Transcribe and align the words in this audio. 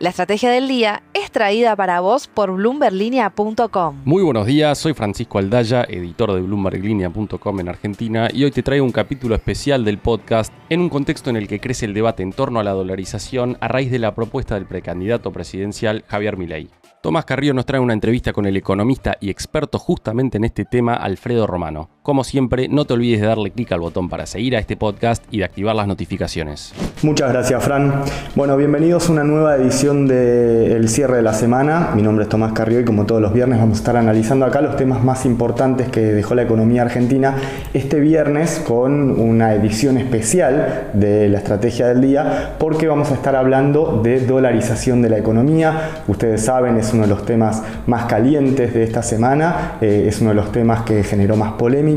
La 0.00 0.08
estrategia 0.08 0.50
del 0.50 0.66
día 0.66 1.02
es 1.12 1.30
traída 1.30 1.76
para 1.76 2.00
vos 2.00 2.26
por 2.26 2.50
bloomberlinia.com. 2.52 4.00
Muy 4.06 4.22
buenos 4.22 4.46
días, 4.46 4.78
soy 4.78 4.94
Francisco 4.94 5.36
Aldaya, 5.36 5.84
editor 5.86 6.32
de 6.32 6.40
bloomberlinia.com 6.40 7.60
en 7.60 7.68
Argentina 7.68 8.30
y 8.32 8.44
hoy 8.44 8.50
te 8.50 8.62
traigo 8.62 8.86
un 8.86 8.92
capítulo 8.92 9.34
especial 9.34 9.84
del 9.84 9.98
podcast 9.98 10.54
en 10.70 10.80
un 10.80 10.88
contexto 10.88 11.28
en 11.28 11.36
el 11.36 11.46
que 11.46 11.60
crece 11.60 11.84
el 11.84 11.92
debate 11.92 12.22
en 12.22 12.32
torno 12.32 12.60
a 12.60 12.64
la 12.64 12.70
dolarización 12.70 13.58
a 13.60 13.68
raíz 13.68 13.90
de 13.90 13.98
la 13.98 14.14
propuesta 14.14 14.54
del 14.54 14.64
precandidato 14.64 15.32
presidencial 15.32 16.02
Javier 16.08 16.38
Milei. 16.38 16.70
Tomás 17.02 17.26
Carrillo 17.26 17.52
nos 17.52 17.66
trae 17.66 17.80
una 17.80 17.92
entrevista 17.92 18.32
con 18.32 18.46
el 18.46 18.56
economista 18.56 19.18
y 19.20 19.28
experto 19.28 19.78
justamente 19.78 20.38
en 20.38 20.44
este 20.44 20.64
tema, 20.64 20.94
Alfredo 20.94 21.46
Romano. 21.46 21.90
Como 22.02 22.24
siempre, 22.24 22.66
no 22.66 22.86
te 22.86 22.94
olvides 22.94 23.20
de 23.20 23.26
darle 23.26 23.50
clic 23.50 23.70
al 23.72 23.80
botón 23.80 24.08
para 24.08 24.24
seguir 24.24 24.56
a 24.56 24.58
este 24.58 24.74
podcast 24.74 25.22
y 25.30 25.40
de 25.40 25.44
activar 25.44 25.76
las 25.76 25.86
notificaciones. 25.86 26.72
Muchas 27.02 27.30
gracias, 27.30 27.62
Fran. 27.62 27.92
Bueno, 28.34 28.56
bienvenidos 28.56 29.10
a 29.10 29.12
una 29.12 29.22
nueva 29.22 29.56
edición 29.56 30.08
del 30.08 30.88
cierre 30.88 31.16
de 31.16 31.22
la 31.22 31.34
semana. 31.34 31.90
Mi 31.94 32.00
nombre 32.00 32.22
es 32.22 32.30
Tomás 32.30 32.52
Carrillo 32.52 32.80
y 32.80 32.84
como 32.86 33.04
todos 33.04 33.20
los 33.20 33.34
viernes 33.34 33.58
vamos 33.58 33.76
a 33.76 33.80
estar 33.80 33.98
analizando 33.98 34.46
acá 34.46 34.62
los 34.62 34.76
temas 34.76 35.04
más 35.04 35.26
importantes 35.26 35.88
que 35.88 36.00
dejó 36.00 36.34
la 36.34 36.42
economía 36.42 36.82
argentina 36.82 37.34
este 37.74 38.00
viernes 38.00 38.64
con 38.66 39.20
una 39.20 39.52
edición 39.52 39.98
especial 39.98 40.88
de 40.94 41.28
la 41.28 41.36
estrategia 41.36 41.86
del 41.88 42.00
día 42.00 42.56
porque 42.58 42.88
vamos 42.88 43.10
a 43.10 43.14
estar 43.14 43.36
hablando 43.36 44.00
de 44.02 44.24
dolarización 44.24 45.02
de 45.02 45.10
la 45.10 45.18
economía. 45.18 46.02
Ustedes 46.08 46.42
saben, 46.46 46.78
es 46.78 46.94
uno 46.94 47.02
de 47.02 47.08
los 47.08 47.26
temas 47.26 47.62
más 47.86 48.06
calientes 48.06 48.72
de 48.72 48.84
esta 48.84 49.02
semana, 49.02 49.76
eh, 49.82 50.06
es 50.08 50.22
uno 50.22 50.30
de 50.30 50.36
los 50.36 50.50
temas 50.50 50.80
que 50.84 51.02
generó 51.02 51.36
más 51.36 51.52
polémica 51.52 51.89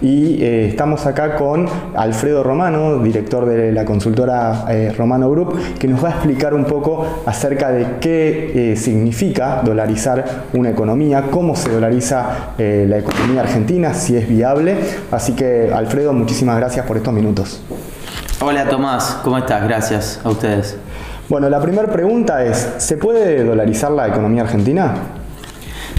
y 0.00 0.42
eh, 0.42 0.68
estamos 0.68 1.06
acá 1.06 1.36
con 1.36 1.66
Alfredo 1.94 2.42
Romano, 2.42 3.02
director 3.02 3.46
de 3.46 3.72
la 3.72 3.84
consultora 3.84 4.64
eh, 4.68 4.92
Romano 4.96 5.30
Group, 5.30 5.58
que 5.78 5.88
nos 5.88 6.02
va 6.02 6.08
a 6.08 6.12
explicar 6.12 6.54
un 6.54 6.64
poco 6.64 7.22
acerca 7.26 7.70
de 7.70 7.98
qué 8.00 8.74
significa 8.76 9.62
dolarizar 9.64 10.44
una 10.52 10.70
economía, 10.70 11.24
cómo 11.30 11.56
se 11.56 11.70
dolariza 11.70 12.54
la 12.58 12.98
economía 12.98 13.42
argentina, 13.42 13.94
si 13.94 14.16
es 14.16 14.28
viable. 14.28 14.76
Así 15.10 15.32
que 15.32 15.70
Alfredo, 15.74 16.12
muchísimas 16.12 16.56
gracias 16.56 16.86
por 16.86 16.96
estos 16.96 17.12
minutos. 17.12 17.60
Hola 18.40 18.68
Tomás, 18.68 19.18
¿cómo 19.24 19.38
estás? 19.38 19.64
Gracias 19.64 20.20
a 20.22 20.30
ustedes. 20.30 20.76
Bueno, 21.28 21.50
la 21.50 21.60
primera 21.60 21.88
pregunta 21.88 22.44
es, 22.44 22.74
¿se 22.78 22.96
puede 22.96 23.44
dolarizar 23.44 23.90
la 23.90 24.08
economía 24.08 24.42
argentina? 24.42 24.94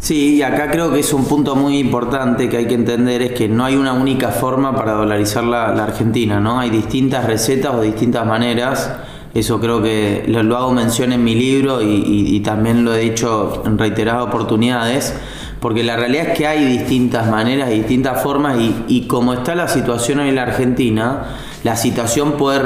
Sí, 0.02 0.36
y 0.36 0.42
acá 0.42 0.72
creo 0.72 0.92
que 0.92 1.02
es 1.02 1.14
un 1.14 1.26
punto 1.26 1.56
muy 1.56 1.78
importante 1.78 2.48
que 2.48 2.58
hay 2.58 2.68
que 2.68 2.74
entender, 2.74 3.22
es 3.22 3.32
que 3.34 3.50
no 3.50 3.66
hay 3.66 3.76
una 3.76 3.94
única 3.94 4.30
forma 4.30 4.76
para 4.76 4.94
dolarizar 4.94 5.44
la, 5.44 5.68
Argentina, 5.84 6.40
¿no? 6.40 6.60
Hay 6.60 6.70
distintas 6.70 7.26
recetas 7.26 7.74
o 7.76 7.82
distintas 7.82 8.26
maneras. 8.26 8.92
Eso 9.34 9.60
creo 9.60 9.84
que 9.84 10.24
lo, 10.28 10.58
hago 10.58 10.72
mención 10.72 11.12
en 11.12 11.24
mi 11.24 11.36
libro 11.36 11.82
y, 11.82 12.40
también 12.40 12.86
lo 12.86 12.96
he 12.96 13.00
dicho 13.00 13.62
en 13.66 13.78
reiteradas 13.78 14.24
oportunidades, 14.24 15.14
porque 15.60 15.84
la 15.84 15.98
realidad 15.98 16.30
es 16.30 16.38
que 16.38 16.48
hay 16.48 16.66
distintas 16.66 17.30
maneras 17.30 17.70
distintas 17.70 18.24
formas 18.24 18.58
y, 18.88 19.02
como 19.02 19.34
está 19.34 19.54
la 19.54 19.68
situación 19.68 20.22
en 20.22 20.34
la 20.34 20.44
Argentina, 20.44 21.26
la 21.64 21.76
situación 21.76 22.34
puede 22.34 22.62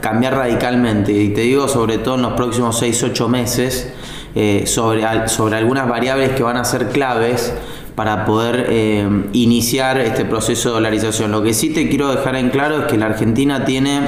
cambiar 0.00 0.34
radicalmente. 0.34 1.12
Y 1.12 1.30
te 1.30 1.40
digo, 1.42 1.66
sobre 1.66 1.98
todo 1.98 2.14
en 2.14 2.22
los 2.22 2.34
próximos 2.34 2.80
6-8 2.80 3.28
meses, 3.28 3.92
eh, 4.34 4.64
sobre, 4.66 5.28
sobre 5.28 5.56
algunas 5.56 5.88
variables 5.88 6.30
que 6.30 6.42
van 6.42 6.56
a 6.56 6.64
ser 6.64 6.88
claves 6.88 7.52
para 7.94 8.24
poder 8.24 8.66
eh, 8.68 9.08
iniciar 9.32 9.98
este 9.98 10.24
proceso 10.24 10.68
de 10.68 10.74
dolarización. 10.74 11.32
Lo 11.32 11.42
que 11.42 11.52
sí 11.52 11.70
te 11.70 11.88
quiero 11.88 12.08
dejar 12.14 12.36
en 12.36 12.50
claro 12.50 12.82
es 12.82 12.84
que 12.84 12.96
la 12.96 13.06
Argentina 13.06 13.64
tiene 13.64 14.00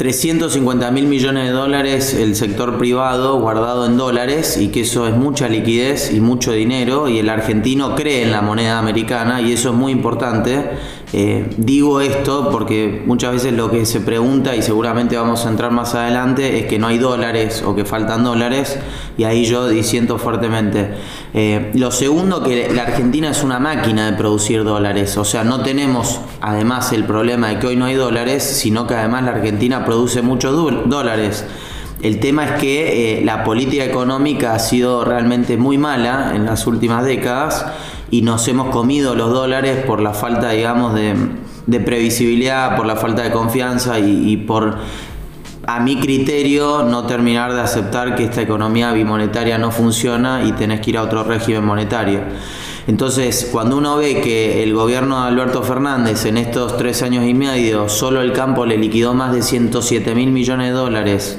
350 0.00 0.90
mil 0.92 1.04
millones 1.04 1.44
de 1.44 1.50
dólares 1.50 2.14
el 2.14 2.34
sector 2.34 2.78
privado 2.78 3.38
guardado 3.38 3.84
en 3.84 3.98
dólares 3.98 4.56
y 4.56 4.68
que 4.68 4.80
eso 4.80 5.06
es 5.06 5.14
mucha 5.14 5.46
liquidez 5.46 6.10
y 6.10 6.20
mucho 6.20 6.52
dinero 6.52 7.06
y 7.06 7.18
el 7.18 7.28
argentino 7.28 7.94
cree 7.94 8.22
en 8.22 8.32
la 8.32 8.40
moneda 8.40 8.78
americana 8.78 9.42
y 9.42 9.52
eso 9.52 9.68
es 9.68 9.74
muy 9.74 9.92
importante 9.92 10.70
eh, 11.12 11.50
digo 11.56 12.00
esto 12.00 12.50
porque 12.50 13.02
muchas 13.04 13.32
veces 13.32 13.52
lo 13.52 13.70
que 13.70 13.84
se 13.84 14.00
pregunta, 14.00 14.54
y 14.54 14.62
seguramente 14.62 15.16
vamos 15.16 15.44
a 15.44 15.48
entrar 15.48 15.72
más 15.72 15.94
adelante, 15.94 16.58
es 16.60 16.66
que 16.66 16.78
no 16.78 16.86
hay 16.86 16.98
dólares 16.98 17.62
o 17.66 17.74
que 17.74 17.84
faltan 17.84 18.22
dólares, 18.22 18.78
y 19.18 19.24
ahí 19.24 19.44
yo 19.44 19.68
disiento 19.68 20.18
fuertemente. 20.18 20.94
Eh, 21.34 21.72
lo 21.74 21.90
segundo, 21.90 22.42
que 22.42 22.72
la 22.72 22.82
Argentina 22.82 23.30
es 23.30 23.42
una 23.42 23.58
máquina 23.58 24.10
de 24.10 24.16
producir 24.16 24.62
dólares, 24.62 25.16
o 25.16 25.24
sea, 25.24 25.42
no 25.42 25.62
tenemos 25.62 26.20
además 26.40 26.92
el 26.92 27.04
problema 27.04 27.48
de 27.48 27.58
que 27.58 27.66
hoy 27.66 27.76
no 27.76 27.86
hay 27.86 27.94
dólares, 27.94 28.42
sino 28.44 28.86
que 28.86 28.94
además 28.94 29.24
la 29.24 29.32
Argentina 29.32 29.84
produce 29.84 30.22
muchos 30.22 30.54
dólares. 30.86 31.44
El 32.02 32.18
tema 32.18 32.44
es 32.46 32.52
que 32.52 33.18
eh, 33.18 33.24
la 33.24 33.44
política 33.44 33.84
económica 33.84 34.54
ha 34.54 34.58
sido 34.58 35.04
realmente 35.04 35.58
muy 35.58 35.76
mala 35.76 36.32
en 36.34 36.46
las 36.46 36.66
últimas 36.66 37.04
décadas 37.04 37.66
y 38.10 38.22
nos 38.22 38.46
hemos 38.48 38.68
comido 38.68 39.14
los 39.14 39.30
dólares 39.32 39.84
por 39.86 40.00
la 40.00 40.12
falta, 40.12 40.50
digamos, 40.50 40.94
de, 40.94 41.80
previsibilidad, 41.80 42.76
por 42.76 42.86
la 42.86 42.96
falta 42.96 43.22
de 43.22 43.30
confianza 43.30 43.98
y, 43.98 44.36
por, 44.38 44.78
a 45.66 45.80
mi 45.80 46.00
criterio, 46.00 46.82
no 46.82 47.06
terminar 47.06 47.52
de 47.52 47.60
aceptar 47.60 48.16
que 48.16 48.24
esta 48.24 48.42
economía 48.42 48.92
bimonetaria 48.92 49.58
no 49.58 49.70
funciona 49.70 50.44
y 50.44 50.52
tenés 50.52 50.80
que 50.80 50.90
ir 50.90 50.98
a 50.98 51.02
otro 51.02 51.22
régimen 51.22 51.64
monetario. 51.64 52.20
Entonces, 52.86 53.48
cuando 53.52 53.76
uno 53.76 53.96
ve 53.96 54.20
que 54.20 54.64
el 54.64 54.74
gobierno 54.74 55.20
de 55.20 55.28
Alberto 55.28 55.62
Fernández 55.62 56.24
en 56.24 56.38
estos 56.38 56.76
tres 56.76 57.02
años 57.02 57.24
y 57.24 57.34
medio, 57.34 57.88
solo 57.88 58.20
el 58.20 58.32
campo 58.32 58.66
le 58.66 58.78
liquidó 58.78 59.14
más 59.14 59.32
de 59.32 59.42
107 59.42 60.14
mil 60.16 60.32
millones 60.32 60.68
de 60.68 60.72
dólares, 60.72 61.38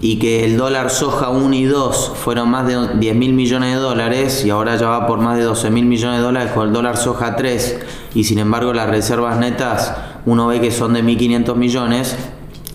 y 0.00 0.18
que 0.18 0.44
el 0.44 0.56
dólar 0.56 0.90
soja 0.90 1.28
1 1.30 1.54
y 1.54 1.64
2 1.64 2.12
fueron 2.14 2.50
más 2.50 2.66
de 2.66 2.98
10 2.98 3.16
mil 3.16 3.32
millones 3.32 3.74
de 3.74 3.80
dólares 3.80 4.44
y 4.44 4.50
ahora 4.50 4.76
ya 4.76 4.88
va 4.88 5.06
por 5.06 5.18
más 5.18 5.36
de 5.36 5.44
12 5.44 5.70
mil 5.70 5.86
millones 5.86 6.18
de 6.18 6.24
dólares 6.24 6.52
con 6.52 6.68
el 6.68 6.72
dólar 6.72 6.96
soja 6.96 7.34
3 7.34 7.80
y 8.14 8.24
sin 8.24 8.38
embargo 8.38 8.72
las 8.72 8.88
reservas 8.88 9.38
netas 9.38 9.94
uno 10.28 10.46
ve 10.48 10.60
que 10.60 10.70
son 10.70 10.92
de 10.92 11.02
1.500 11.02 11.56
millones, 11.56 12.16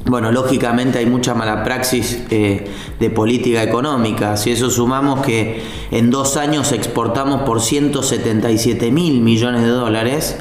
bueno, 0.05 0.31
lógicamente 0.31 0.99
hay 0.99 1.05
mucha 1.05 1.33
mala 1.33 1.63
praxis 1.63 2.23
eh, 2.29 2.67
de 2.99 3.09
política 3.09 3.63
económica. 3.63 4.37
Si 4.37 4.51
eso 4.51 4.69
sumamos 4.69 5.21
que 5.21 5.63
en 5.91 6.09
dos 6.09 6.35
años 6.35 6.71
exportamos 6.71 7.43
por 7.43 7.61
177 7.61 8.91
mil 8.91 9.21
millones 9.21 9.61
de 9.61 9.69
dólares, 9.69 10.37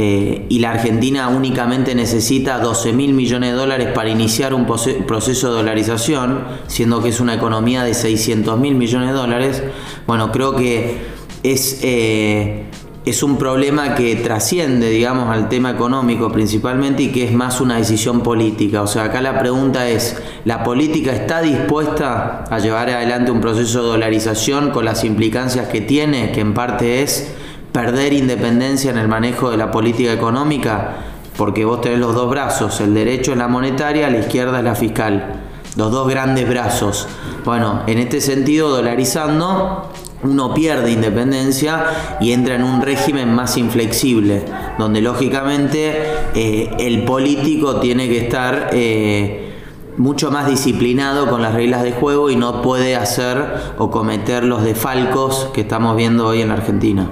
eh, 0.00 0.46
y 0.48 0.60
la 0.60 0.70
Argentina 0.70 1.26
únicamente 1.26 1.92
necesita 1.96 2.60
12 2.60 2.92
mil 2.92 3.14
millones 3.14 3.50
de 3.50 3.56
dólares 3.56 3.88
para 3.92 4.08
iniciar 4.08 4.54
un 4.54 4.64
proceso 4.64 5.50
de 5.50 5.56
dolarización, 5.56 6.44
siendo 6.68 7.02
que 7.02 7.08
es 7.08 7.18
una 7.18 7.34
economía 7.34 7.82
de 7.82 7.94
600 7.94 8.60
mil 8.60 8.76
millones 8.76 9.08
de 9.08 9.14
dólares, 9.14 9.62
bueno, 10.06 10.30
creo 10.30 10.54
que 10.54 10.98
es, 11.42 11.80
eh, 11.82 12.66
es 13.04 13.24
un 13.24 13.38
problema 13.38 13.96
que 13.96 14.14
trasciende, 14.14 14.88
digamos, 14.88 15.30
al 15.30 15.48
tema 15.48 15.72
económico 15.72 16.30
principalmente 16.30 17.02
y 17.02 17.08
que 17.08 17.24
es 17.24 17.32
más 17.32 17.60
una 17.60 17.78
decisión 17.78 18.22
política. 18.22 18.82
O 18.82 18.86
sea, 18.86 19.04
acá 19.04 19.20
la 19.20 19.40
pregunta 19.40 19.88
es, 19.88 20.16
¿la 20.44 20.62
política 20.62 21.10
está 21.10 21.42
dispuesta 21.42 22.44
a 22.48 22.58
llevar 22.60 22.88
adelante 22.88 23.32
un 23.32 23.40
proceso 23.40 23.82
de 23.82 23.88
dolarización 23.88 24.70
con 24.70 24.84
las 24.84 25.02
implicancias 25.02 25.66
que 25.66 25.80
tiene, 25.80 26.30
que 26.30 26.40
en 26.40 26.54
parte 26.54 27.02
es 27.02 27.34
perder 27.72 28.12
independencia 28.12 28.90
en 28.90 28.98
el 28.98 29.08
manejo 29.08 29.50
de 29.50 29.56
la 29.56 29.70
política 29.70 30.12
económica, 30.12 30.96
porque 31.36 31.64
vos 31.64 31.80
tenés 31.80 32.00
los 32.00 32.14
dos 32.14 32.30
brazos, 32.30 32.80
el 32.80 32.94
derecho 32.94 33.32
es 33.32 33.38
la 33.38 33.48
monetaria, 33.48 34.10
la 34.10 34.18
izquierda 34.18 34.58
es 34.58 34.64
la 34.64 34.74
fiscal, 34.74 35.40
los 35.76 35.92
dos 35.92 36.08
grandes 36.08 36.48
brazos. 36.48 37.06
Bueno, 37.44 37.82
en 37.86 37.98
este 37.98 38.20
sentido, 38.20 38.70
dolarizando, 38.70 39.88
uno 40.24 40.52
pierde 40.52 40.90
independencia 40.90 41.84
y 42.20 42.32
entra 42.32 42.56
en 42.56 42.64
un 42.64 42.82
régimen 42.82 43.32
más 43.32 43.56
inflexible, 43.56 44.42
donde 44.78 45.00
lógicamente 45.00 46.02
eh, 46.34 46.70
el 46.80 47.04
político 47.04 47.76
tiene 47.78 48.08
que 48.08 48.18
estar 48.18 48.70
eh, 48.72 49.52
mucho 49.96 50.30
más 50.30 50.48
disciplinado 50.48 51.28
con 51.28 51.42
las 51.42 51.54
reglas 51.54 51.82
de 51.82 51.92
juego 51.92 52.30
y 52.30 52.36
no 52.36 52.62
puede 52.62 52.96
hacer 52.96 53.44
o 53.78 53.90
cometer 53.90 54.44
los 54.44 54.64
defalcos 54.64 55.50
que 55.52 55.60
estamos 55.60 55.96
viendo 55.96 56.26
hoy 56.26 56.42
en 56.42 56.48
la 56.48 56.54
Argentina. 56.54 57.08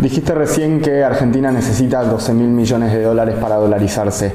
Dijiste 0.00 0.34
recién 0.34 0.80
que 0.80 1.04
Argentina 1.04 1.52
necesita 1.52 2.02
12 2.02 2.32
mil 2.32 2.48
millones 2.48 2.90
de 2.90 3.02
dólares 3.02 3.34
para 3.38 3.56
dolarizarse. 3.56 4.32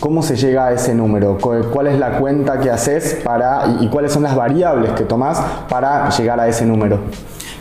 ¿Cómo 0.00 0.22
se 0.22 0.36
llega 0.36 0.66
a 0.66 0.72
ese 0.72 0.94
número? 0.94 1.38
¿Cuál 1.38 1.86
es 1.86 1.98
la 1.98 2.18
cuenta 2.18 2.60
que 2.60 2.70
haces 2.70 3.18
para, 3.24 3.78
y 3.80 3.88
cuáles 3.88 4.12
son 4.12 4.22
las 4.22 4.36
variables 4.36 4.90
que 4.92 5.04
tomás 5.04 5.40
para 5.70 6.10
llegar 6.10 6.38
a 6.38 6.46
ese 6.46 6.66
número? 6.66 7.00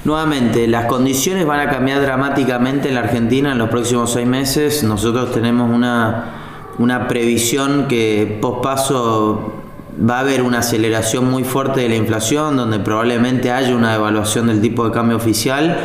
Nuevamente, 0.04 0.68
las 0.68 0.88
condiciones 0.88 1.46
van 1.46 1.62
a 1.62 1.70
cambiar 1.70 2.02
dramáticamente 2.02 2.90
en 2.90 2.96
la 2.96 3.02
Argentina 3.02 3.54
en 3.54 3.58
los 3.58 3.70
próximos 3.70 4.12
seis 4.12 4.28
meses. 4.28 4.84
Nosotros 4.84 5.32
tenemos 5.32 5.74
una, 5.74 6.74
una 6.80 7.08
previsión 7.08 7.88
que 7.88 8.40
pospaso 8.42 9.54
va 9.98 10.18
a 10.18 10.20
haber 10.20 10.42
una 10.42 10.60
aceleración 10.60 11.30
muy 11.30 11.44
fuerte 11.44 11.82
de 11.82 11.90
la 11.90 11.96
inflación, 11.96 12.58
donde 12.58 12.80
probablemente 12.80 13.52
haya 13.52 13.76
una 13.76 13.94
devaluación 13.94 14.48
del 14.48 14.62
tipo 14.62 14.86
de 14.86 14.92
cambio 14.92 15.18
oficial, 15.18 15.78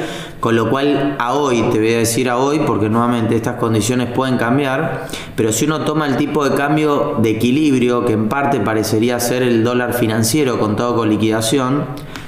con 0.43 0.57
lo 0.57 0.69
cual 0.69 1.15
a 1.21 1.35
hoy, 1.35 1.63
te 1.71 1.79
voy 1.79 1.95
a 1.95 1.99
decir 1.99 2.29
a 2.29 2.37
hoy, 2.37 2.63
porque 2.67 2.89
nuevamente 2.89 3.37
estas 3.37 3.59
condiciones 3.59 4.11
pueden 4.11 4.39
cambiar, 4.39 5.07
pero 5.37 5.53
si 5.53 5.67
uno 5.67 5.83
toma 5.83 6.09
el 6.09 6.17
tipo 6.17 6.45
de 6.45 6.57
cambio 6.57 7.19
de 7.23 7.31
equilibrio, 7.31 8.05
que 8.05 8.15
en 8.15 8.29
parte 8.29 8.59
parecería 8.59 9.21
ser 9.21 9.45
el 9.45 9.63
dólar 9.63 9.95
financiero 9.95 10.59
contado 10.59 10.97
con 10.97 11.09
liquidación, 11.11 11.85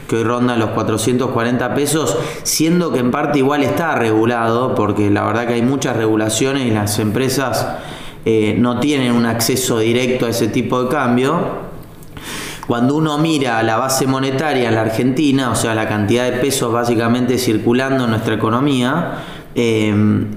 que 0.09 0.15
hoy 0.15 0.23
ronda 0.23 0.57
los 0.57 0.71
440 0.71 1.75
pesos, 1.75 2.17
siendo 2.45 2.93
que 2.93 3.01
en 3.01 3.11
parte 3.11 3.41
igual 3.41 3.65
está 3.65 3.97
regulado, 3.97 4.77
porque 4.77 5.11
la 5.11 5.25
verdad 5.25 5.49
que 5.49 5.55
hay 5.55 5.63
muchas 5.63 5.97
regulaciones 5.97 6.67
y 6.67 6.71
las 6.71 7.01
empresas 7.01 7.67
eh, 8.25 8.55
no 8.57 8.79
tienen 8.79 9.11
un 9.11 9.27
acceso 9.27 9.81
directo 9.81 10.27
a 10.27 10.29
ese 10.29 10.47
tipo 10.47 10.85
de 10.85 10.89
cambio. 10.89 11.64
Cuando 12.67 12.97
uno 12.97 13.19
mira 13.19 13.63
la 13.63 13.77
base 13.77 14.07
monetaria 14.07 14.69
en 14.69 14.75
la 14.75 14.83
Argentina, 14.83 15.51
o 15.51 15.55
sea, 15.55 15.75
la 15.75 15.87
cantidad 15.87 16.25
de 16.25 16.39
pesos 16.39 16.73
básicamente 16.73 17.39
circulando 17.39 18.05
en 18.05 18.11
nuestra 18.11 18.35
economía, 18.35 19.19
eh, 19.57 19.95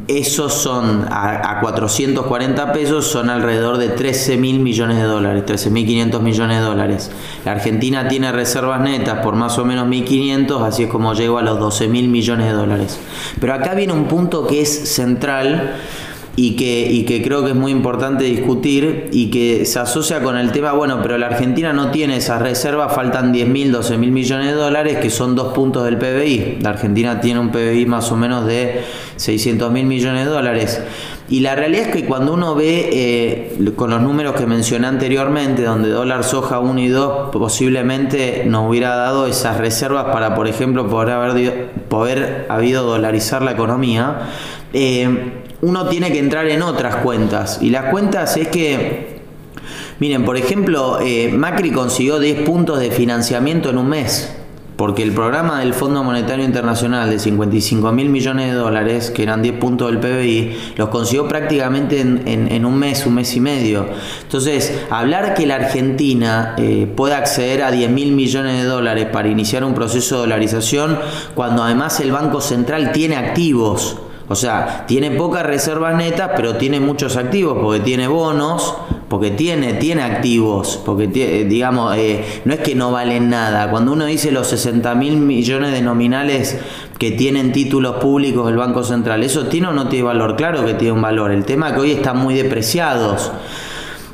esos 0.08 0.54
son 0.54 1.08
a, 1.10 1.60
440 1.60 2.72
pesos, 2.72 3.08
son 3.08 3.32
alrededor 3.32 3.78
de 3.78 3.90
13 3.90 4.38
mil 4.38 4.60
millones 4.60 4.98
de 4.98 5.04
dólares, 5.04 5.44
13 5.46 5.72
mil 5.72 5.88
500 5.88 6.22
millones 6.22 6.60
de 6.60 6.64
dólares. 6.64 7.12
La 7.44 7.54
Argentina 7.54 8.08
tiene 8.08 8.32
reservas 8.32 8.80
netas 8.82 9.20
por 9.24 9.36
más 9.36 9.58
o 9.58 9.66
menos 9.66 9.88
1.500, 9.88 10.68
así 10.68 10.84
es 10.84 10.90
como 10.90 11.14
llego 11.14 11.40
a 11.40 11.42
los 11.42 11.60
12 11.60 11.88
mil 11.88 12.10
millones 12.10 12.48
de 12.48 12.54
dólares. 12.54 13.00
Pero 13.40 13.54
acá 13.56 13.74
viene 13.74 13.94
un 13.94 14.08
punto 14.08 14.46
que 14.46 14.62
es 14.62 14.90
central 14.90 15.78
y 16.40 16.56
que, 16.56 16.92
y 16.92 17.04
que 17.04 17.24
creo 17.24 17.44
que 17.44 17.50
es 17.50 17.56
muy 17.56 17.72
importante 17.72 18.24
discutir 18.24 19.10
y 19.12 19.32
que 19.32 19.66
se 19.66 19.80
asocia 19.80 20.22
con 20.22 20.38
el 20.38 20.52
tema, 20.52 20.72
bueno, 20.74 21.00
pero 21.02 21.18
la 21.18 21.26
Argentina 21.26 21.74
no 21.74 21.90
tiene 21.90 22.18
esas 22.18 22.40
reservas, 22.40 22.94
faltan 22.94 23.32
10 23.32 23.50
mil, 23.50 23.72
12 23.72 23.98
mil 23.98 24.12
millones 24.12 24.46
de 24.46 24.54
dólares, 24.54 24.98
que 24.98 25.10
son 25.10 25.36
dos 25.36 25.52
puntos 25.52 25.84
del 25.84 25.98
PBI. 25.98 26.60
La 26.62 26.70
Argentina 26.70 27.20
tiene 27.20 27.40
un 27.40 27.50
PBI 27.50 27.88
más 27.88 28.12
o 28.12 28.18
menos 28.18 28.46
de 28.46 28.84
600 29.16 29.72
mil 29.72 29.88
millones 29.88 30.26
de 30.26 30.32
dólares. 30.32 30.80
Y 31.28 31.40
la 31.40 31.56
realidad 31.56 31.88
es 31.88 31.96
que 31.96 32.06
cuando 32.06 32.36
uno 32.36 32.54
ve 32.54 32.88
eh, 32.94 33.74
con 33.76 33.90
los 33.90 34.02
números 34.02 34.36
que 34.36 34.46
mencioné 34.46 34.86
anteriormente, 34.86 35.64
donde 35.64 35.90
dólar 35.90 36.24
soja 36.24 36.60
1 36.60 36.80
y 36.80 36.88
2 36.88 37.30
posiblemente 37.32 38.44
nos 38.46 38.70
hubiera 38.70 38.96
dado 38.96 39.26
esas 39.26 39.58
reservas 39.58 40.06
para, 40.14 40.36
por 40.36 40.48
ejemplo, 40.48 40.88
poder 40.88 41.10
haber 41.10 41.70
poder 41.90 42.46
habido 42.48 42.84
dolarizar 42.84 43.42
la 43.42 43.54
economía, 43.54 44.30
eh, 44.72 45.47
uno 45.62 45.88
tiene 45.88 46.12
que 46.12 46.20
entrar 46.20 46.48
en 46.48 46.62
otras 46.62 46.98
cuentas. 46.98 47.60
Y 47.62 47.70
las 47.70 47.86
cuentas 47.86 48.38
es 48.38 48.48
que, 48.50 49.20
miren, 50.00 50.24
por 50.24 50.38
ejemplo, 50.38 51.00
eh, 51.02 51.32
Macri 51.36 51.72
consiguió 51.72 52.20
10 52.20 52.44
puntos 52.44 52.80
de 52.80 52.92
financiamiento 52.92 53.70
en 53.70 53.78
un 53.78 53.90
mes. 53.90 54.34
Porque 54.76 55.02
el 55.02 55.12
programa 55.12 55.62
del 55.62 55.74
Fondo 55.74 56.04
Monetario 56.04 56.46
Internacional 56.46 57.10
de 57.10 57.18
55 57.18 57.92
mil 57.94 58.10
millones 58.10 58.52
de 58.52 58.54
dólares, 58.54 59.10
que 59.10 59.24
eran 59.24 59.42
10 59.42 59.58
puntos 59.58 59.90
del 59.90 60.00
PBI, 60.00 60.56
los 60.76 60.90
consiguió 60.90 61.28
prácticamente 61.28 62.00
en, 62.02 62.64
un 62.64 62.78
mes, 62.78 63.04
un 63.08 63.16
mes 63.16 63.36
y 63.36 63.40
medio. 63.40 63.88
Entonces, 64.22 64.84
hablar 64.92 65.34
que 65.34 65.48
la 65.48 65.56
Argentina 65.56 66.54
eh, 66.60 66.88
puede 66.96 67.16
acceder 67.16 67.64
a 67.64 67.72
10 67.72 67.90
mil 67.90 68.12
millones 68.12 68.62
de 68.62 68.66
dólares 68.66 69.08
para 69.12 69.30
iniciar 69.30 69.64
un 69.64 69.74
proceso 69.74 70.18
de 70.18 70.22
dolarización, 70.22 71.00
cuando 71.34 71.64
además 71.64 72.00
el 72.00 72.12
Banco 72.12 72.40
Central 72.40 72.92
tiene 72.92 73.16
activos 73.16 73.98
o 74.30 74.36
sea, 74.36 74.86
tiene 74.88 75.12
pocas 75.12 75.46
reservas 75.46 75.96
netas, 75.96 76.32
pero 76.36 76.56
tiene 76.56 76.82
muchos 76.82 77.16
activos, 77.16 77.58
porque 77.62 77.80
tiene 77.80 78.08
bonos, 78.08 78.76
porque 79.08 79.32
tiene, 79.32 79.76
tiene 79.76 80.04
activos, 80.04 80.82
porque 80.86 81.10
eh, 81.16 81.46
digamos, 81.46 81.96
eh, 81.96 82.42
no 82.44 82.54
es 82.54 82.60
que 82.60 82.76
no 82.76 82.92
valen 82.92 83.30
nada. 83.30 83.70
Cuando 83.70 83.94
uno 83.94 84.06
dice 84.06 84.32
los 84.32 84.48
60 84.48 84.96
mil 84.96 85.16
millones 85.16 85.72
de 85.72 85.82
nominales 85.82 86.60
que 86.98 87.12
tienen 87.12 87.54
títulos 87.54 87.98
públicos 87.98 88.46
del 88.48 88.58
Banco 88.58 88.84
Central, 88.84 89.24
¿eso 89.24 89.46
tiene 89.46 89.68
o 89.68 89.72
no 89.72 89.88
tiene 89.88 90.04
valor? 90.04 90.36
Claro 90.36 90.66
que 90.66 90.74
tiene 90.74 90.92
un 90.92 91.02
valor. 91.02 91.32
El 91.32 91.46
tema 91.46 91.70
es 91.70 91.74
que 91.76 91.80
hoy 91.80 91.92
están 91.92 92.18
muy 92.18 92.36
depreciados. 92.36 93.32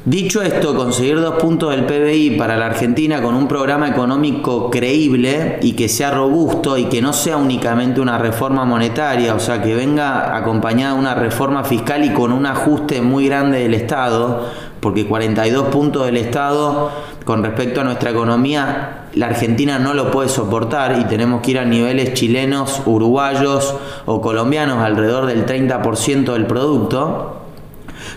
Dicho 0.06 0.42
esto, 0.42 0.76
conseguir 0.76 1.22
dos 1.22 1.36
puntos 1.36 1.72
del 1.72 1.86
PBI 1.86 2.32
para 2.32 2.58
la 2.58 2.66
Argentina 2.66 3.22
con 3.22 3.36
un 3.36 3.48
programa 3.48 3.88
económico 3.88 4.70
creíble 4.70 5.60
y 5.62 5.78
que 5.78 5.88
sea 5.88 6.12
robusto 6.12 6.78
y 6.78 6.90
que 6.90 7.02
no 7.02 7.14
sea 7.14 7.38
únicamente 7.38 8.02
una 8.02 8.18
reforma 8.18 8.66
monetaria, 8.66 9.34
o 9.34 9.40
sea, 9.40 9.62
que 9.62 9.74
venga 9.74 10.36
acompañada 10.36 10.96
de 10.96 11.00
una 11.00 11.16
reforma 11.16 11.64
fiscal 11.64 12.04
y 12.04 12.12
con 12.12 12.34
un 12.34 12.46
ajuste 12.46 13.02
muy 13.02 13.28
grande 13.28 13.60
del 13.60 13.74
Estado, 13.76 14.50
porque 14.82 15.08
42 15.08 15.70
puntos 15.70 16.06
del 16.06 16.18
Estado 16.18 16.92
con 17.24 17.42
respecto 17.42 17.80
a 17.80 17.86
nuestra 17.86 18.10
economía, 18.10 19.06
la 19.14 19.28
Argentina 19.28 19.80
no 19.80 19.94
lo 19.94 20.12
puede 20.12 20.28
soportar 20.28 21.00
y 21.00 21.06
tenemos 21.06 21.42
que 21.42 21.52
ir 21.52 21.60
a 21.60 21.64
niveles 21.64 22.14
chilenos, 22.14 22.82
uruguayos 22.86 23.74
o 24.06 24.20
colombianos 24.20 24.80
alrededor 24.80 25.28
del 25.28 25.46
30% 25.46 26.34
del 26.34 26.46
producto 26.46 27.43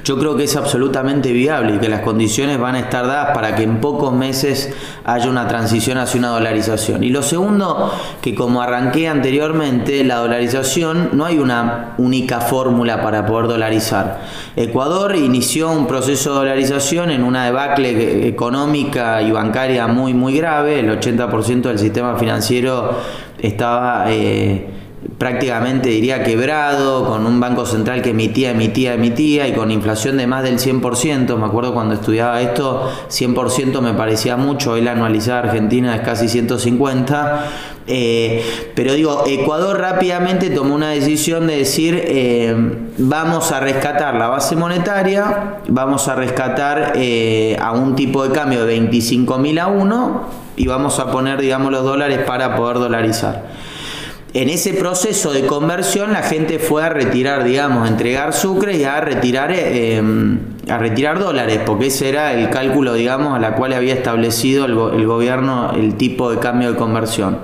yo 0.04 0.18
creo 0.18 0.36
que 0.36 0.44
es 0.44 0.56
absolutamente 0.56 1.32
viable 1.32 1.76
y 1.76 1.78
que 1.78 1.88
las 1.88 2.00
condiciones 2.00 2.58
van 2.58 2.74
a 2.74 2.80
estar 2.80 3.06
dadas 3.06 3.34
para 3.34 3.54
que 3.54 3.62
en 3.62 3.80
pocos 3.80 4.12
meses 4.12 4.74
haya 5.04 5.28
una 5.28 5.48
transición 5.48 5.98
hacia 5.98 6.18
una 6.18 6.28
dolarización. 6.28 7.04
Y 7.04 7.10
lo 7.10 7.22
segundo, 7.22 7.92
que 8.20 8.34
como 8.34 8.62
arranqué 8.62 9.08
anteriormente, 9.08 10.04
la 10.04 10.16
dolarización 10.16 11.10
no 11.12 11.24
hay 11.24 11.38
una 11.38 11.94
única 11.98 12.40
fórmula 12.40 13.02
para 13.02 13.26
poder 13.26 13.48
dolarizar. 13.48 14.20
Ecuador 14.56 15.16
inició 15.16 15.70
un 15.70 15.86
proceso 15.86 16.30
de 16.30 16.36
dolarización 16.36 17.10
en 17.10 17.22
una 17.22 17.44
debacle 17.44 18.28
económica 18.28 19.22
y 19.22 19.30
bancaria 19.30 19.86
muy 19.86 20.14
muy 20.14 20.36
grave, 20.36 20.80
el 20.80 21.00
80% 21.00 21.62
del 21.62 21.78
sistema 21.78 22.16
financiero 22.16 22.96
estaba... 23.38 24.06
Eh, 24.08 24.75
prácticamente 25.18 25.88
diría 25.88 26.22
quebrado, 26.22 27.06
con 27.06 27.26
un 27.26 27.40
banco 27.40 27.66
central 27.66 28.02
que 28.02 28.10
emitía, 28.10 28.50
emitía, 28.50 28.94
emitía 28.94 29.48
y 29.48 29.52
con 29.52 29.70
inflación 29.70 30.16
de 30.16 30.26
más 30.26 30.42
del 30.42 30.58
100%. 30.58 31.36
Me 31.36 31.46
acuerdo 31.46 31.74
cuando 31.74 31.94
estudiaba 31.94 32.40
esto, 32.40 32.90
100% 33.08 33.80
me 33.80 33.94
parecía 33.94 34.36
mucho, 34.36 34.72
hoy 34.72 34.82
la 34.82 34.92
anualizada 34.92 35.40
argentina 35.40 35.94
es 35.96 36.02
casi 36.02 36.28
150. 36.28 37.44
Eh, 37.88 38.72
pero 38.74 38.94
digo, 38.94 39.24
Ecuador 39.26 39.78
rápidamente 39.78 40.50
tomó 40.50 40.74
una 40.74 40.90
decisión 40.90 41.46
de 41.46 41.58
decir, 41.58 42.02
eh, 42.04 42.54
vamos 42.98 43.52
a 43.52 43.60
rescatar 43.60 44.16
la 44.16 44.26
base 44.26 44.56
monetaria, 44.56 45.60
vamos 45.68 46.08
a 46.08 46.16
rescatar 46.16 46.94
eh, 46.96 47.56
a 47.60 47.72
un 47.72 47.94
tipo 47.94 48.26
de 48.26 48.34
cambio 48.34 48.60
de 48.60 48.66
25 48.66 49.38
mil 49.38 49.58
a 49.60 49.68
1 49.68 50.46
y 50.56 50.66
vamos 50.66 50.98
a 50.98 51.12
poner, 51.12 51.40
digamos, 51.40 51.70
los 51.70 51.84
dólares 51.84 52.20
para 52.26 52.56
poder 52.56 52.78
dolarizar. 52.78 53.44
En 54.36 54.50
ese 54.50 54.74
proceso 54.74 55.32
de 55.32 55.46
conversión 55.46 56.12
la 56.12 56.22
gente 56.22 56.58
fue 56.58 56.84
a 56.84 56.90
retirar, 56.90 57.42
digamos, 57.42 57.86
a 57.86 57.88
entregar 57.88 58.34
sucre 58.34 58.76
y 58.76 58.84
a 58.84 59.00
retirar, 59.00 59.50
eh, 59.50 59.96
em, 59.96 60.40
a 60.68 60.76
retirar 60.76 61.18
dólares, 61.18 61.60
porque 61.64 61.86
ese 61.86 62.10
era 62.10 62.34
el 62.34 62.50
cálculo, 62.50 62.92
digamos, 62.92 63.34
a 63.34 63.38
la 63.38 63.54
cual 63.54 63.72
había 63.72 63.94
establecido 63.94 64.66
el, 64.66 65.06
gobierno 65.06 65.70
el 65.74 65.94
tipo 65.94 66.30
de 66.30 66.38
cambio 66.38 66.72
de 66.72 66.76
conversión. 66.76 67.38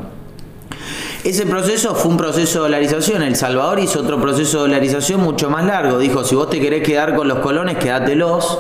Ese 1.25 1.47
proceso 1.47 1.95
fue 1.95 2.11
un 2.11 2.19
proceso 2.19 2.59
de 2.59 2.64
dolarización. 2.64 3.23
El 3.23 3.37
Salvador 3.37 3.78
hizo 3.81 4.00
otro 4.00 4.21
proceso 4.21 4.59
de 4.59 4.69
dolarización 4.69 5.23
mucho 5.23 5.49
más 5.49 5.64
largo. 5.64 5.99
Dijo, 5.99 6.25
si 6.25 6.35
vos 6.35 6.50
te 6.50 6.61
querés 6.61 6.83
quedar 6.83 7.17
con 7.17 7.26
los 7.26 7.38
colones, 7.38 7.78
quédatelos 7.78 8.59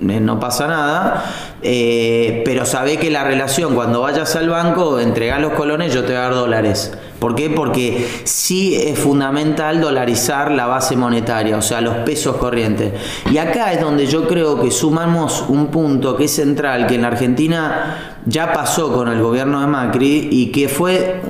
eh, 0.00 0.20
no 0.20 0.40
pasa 0.40 0.66
nada, 0.66 1.24
eh, 1.60 2.40
pero 2.46 2.64
sabe 2.64 2.96
que 2.96 3.10
la 3.10 3.24
relación 3.24 3.74
cuando 3.74 4.00
vayas 4.00 4.34
al 4.34 4.48
banco, 4.48 4.98
entregar 4.98 5.42
los 5.42 5.52
colones, 5.52 5.92
yo 5.92 6.04
te 6.04 6.08
voy 6.08 6.16
a 6.16 6.20
dar 6.20 6.34
dólares. 6.34 6.92
¿Por 7.18 7.34
qué? 7.34 7.50
Porque 7.50 8.06
sí 8.24 8.74
es 8.74 8.98
fundamental 8.98 9.80
dolarizar 9.80 10.50
la 10.50 10.66
base 10.66 10.96
monetaria, 10.96 11.56
o 11.56 11.62
sea, 11.62 11.80
los 11.80 11.96
pesos 11.98 12.36
corrientes. 12.36 12.92
Y 13.30 13.38
acá 13.38 13.72
es 13.72 13.80
donde 13.80 14.06
yo 14.06 14.28
creo 14.28 14.60
que 14.60 14.70
sumamos 14.70 15.44
un 15.48 15.68
punto 15.68 16.16
que 16.16 16.24
es 16.24 16.34
central, 16.34 16.86
que 16.86 16.96
en 16.96 17.02
la 17.02 17.08
Argentina 17.08 18.16
ya 18.26 18.52
pasó 18.52 18.92
con 18.92 19.08
el 19.08 19.22
gobierno 19.22 19.60
de 19.60 19.66
Macri 19.66 20.28
y 20.30 20.52
que 20.52 20.68
fue 20.68 21.20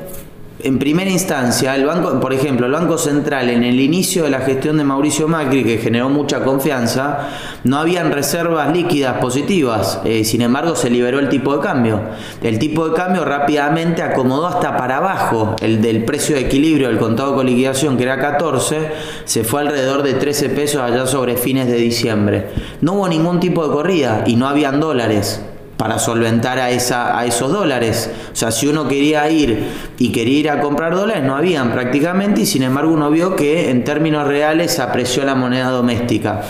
en 0.66 0.80
primera 0.80 1.08
instancia, 1.08 1.76
el 1.76 1.86
banco, 1.86 2.18
por 2.18 2.32
ejemplo, 2.32 2.66
el 2.66 2.72
Banco 2.72 2.98
Central 2.98 3.50
en 3.50 3.62
el 3.62 3.78
inicio 3.78 4.24
de 4.24 4.30
la 4.30 4.40
gestión 4.40 4.76
de 4.76 4.82
Mauricio 4.82 5.28
Macri, 5.28 5.62
que 5.62 5.78
generó 5.78 6.08
mucha 6.08 6.42
confianza, 6.42 7.28
no 7.62 7.78
habían 7.78 8.10
reservas 8.10 8.72
líquidas 8.72 9.18
positivas. 9.18 10.00
Eh, 10.04 10.24
sin 10.24 10.42
embargo, 10.42 10.74
se 10.74 10.90
liberó 10.90 11.20
el 11.20 11.28
tipo 11.28 11.56
de 11.56 11.62
cambio. 11.62 12.00
El 12.42 12.58
tipo 12.58 12.88
de 12.88 12.96
cambio 12.96 13.24
rápidamente 13.24 14.02
acomodó 14.02 14.48
hasta 14.48 14.76
para 14.76 14.96
abajo. 14.96 15.54
El 15.60 15.80
del 15.80 16.04
precio 16.04 16.34
de 16.34 16.42
equilibrio 16.42 16.88
del 16.88 16.98
contado 16.98 17.36
con 17.36 17.46
liquidación, 17.46 17.96
que 17.96 18.02
era 18.02 18.18
14, 18.18 18.90
se 19.24 19.44
fue 19.44 19.60
alrededor 19.60 20.02
de 20.02 20.14
13 20.14 20.48
pesos 20.48 20.82
allá 20.82 21.06
sobre 21.06 21.36
fines 21.36 21.68
de 21.68 21.76
diciembre. 21.76 22.48
No 22.80 22.94
hubo 22.94 23.08
ningún 23.08 23.38
tipo 23.38 23.64
de 23.64 23.72
corrida 23.72 24.24
y 24.26 24.34
no 24.34 24.48
habían 24.48 24.80
dólares 24.80 25.42
para 25.76 25.98
solventar 25.98 26.58
a, 26.58 26.70
esa, 26.70 27.18
a 27.18 27.26
esos 27.26 27.52
dólares. 27.52 28.10
O 28.32 28.36
sea, 28.36 28.50
si 28.50 28.66
uno 28.66 28.88
quería 28.88 29.28
ir 29.30 29.66
y 29.98 30.10
quería 30.10 30.38
ir 30.38 30.50
a 30.50 30.60
comprar 30.60 30.94
dólares, 30.94 31.24
no 31.24 31.36
habían 31.36 31.72
prácticamente 31.72 32.42
y 32.42 32.46
sin 32.46 32.62
embargo 32.62 32.92
uno 32.92 33.10
vio 33.10 33.36
que 33.36 33.70
en 33.70 33.84
términos 33.84 34.26
reales 34.26 34.78
apreció 34.78 35.24
la 35.24 35.34
moneda 35.34 35.70
doméstica. 35.70 36.42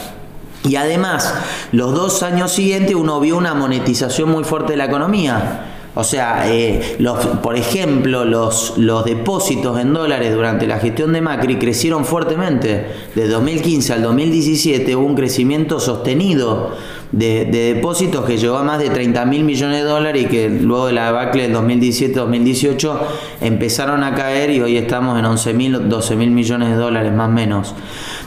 Y 0.68 0.76
además, 0.76 1.33
los 1.73 1.95
dos 1.95 2.23
años 2.23 2.52
siguientes 2.52 2.95
uno 2.95 3.21
vio 3.21 3.37
una 3.37 3.54
monetización 3.54 4.30
muy 4.30 4.45
fuerte 4.45 4.73
de 4.73 4.78
la 4.78 4.87
economía. 4.87 5.73
O 5.99 6.04
sea, 6.04 6.52
eh, 6.52 6.97
los, 6.99 7.25
por 7.42 7.56
ejemplo, 7.56 8.26
los, 8.26 8.75
los 8.76 9.04
depósitos 9.06 9.80
en 9.80 9.95
dólares 9.95 10.35
durante 10.35 10.66
la 10.66 10.78
gestión 10.78 11.14
de 11.14 11.23
Macri 11.23 11.56
crecieron 11.56 12.04
fuertemente. 12.04 12.87
De 13.14 13.26
2015 13.26 13.95
al 13.95 14.02
2017 14.02 14.95
hubo 14.95 15.06
un 15.06 15.14
crecimiento 15.14 15.80
sostenido 15.80 16.73
de, 17.16 17.46
depósitos 17.46 18.25
que 18.25 18.37
llegó 18.37 18.58
a 18.58 18.62
más 18.62 18.78
de 18.78 18.90
30 18.90 19.25
mil 19.25 19.42
millones 19.42 19.78
de 19.78 19.85
dólares 19.85 20.23
y 20.25 20.26
que 20.26 20.49
luego 20.49 20.87
de 20.87 20.92
la 20.92 21.06
debacle 21.06 21.49
del 21.49 21.56
2017-2018 21.56 22.99
empezaron 23.40 24.04
a 24.04 24.14
caer 24.14 24.50
y 24.50 24.61
hoy 24.61 24.76
estamos 24.76 25.18
en 25.18 25.25
11 25.25 25.54
mil, 25.54 25.88
12 25.88 26.16
mil 26.16 26.30
millones 26.30 26.70
de 26.70 26.76
dólares 26.76 27.12
más 27.12 27.28
o 27.28 27.32
menos. 27.32 27.75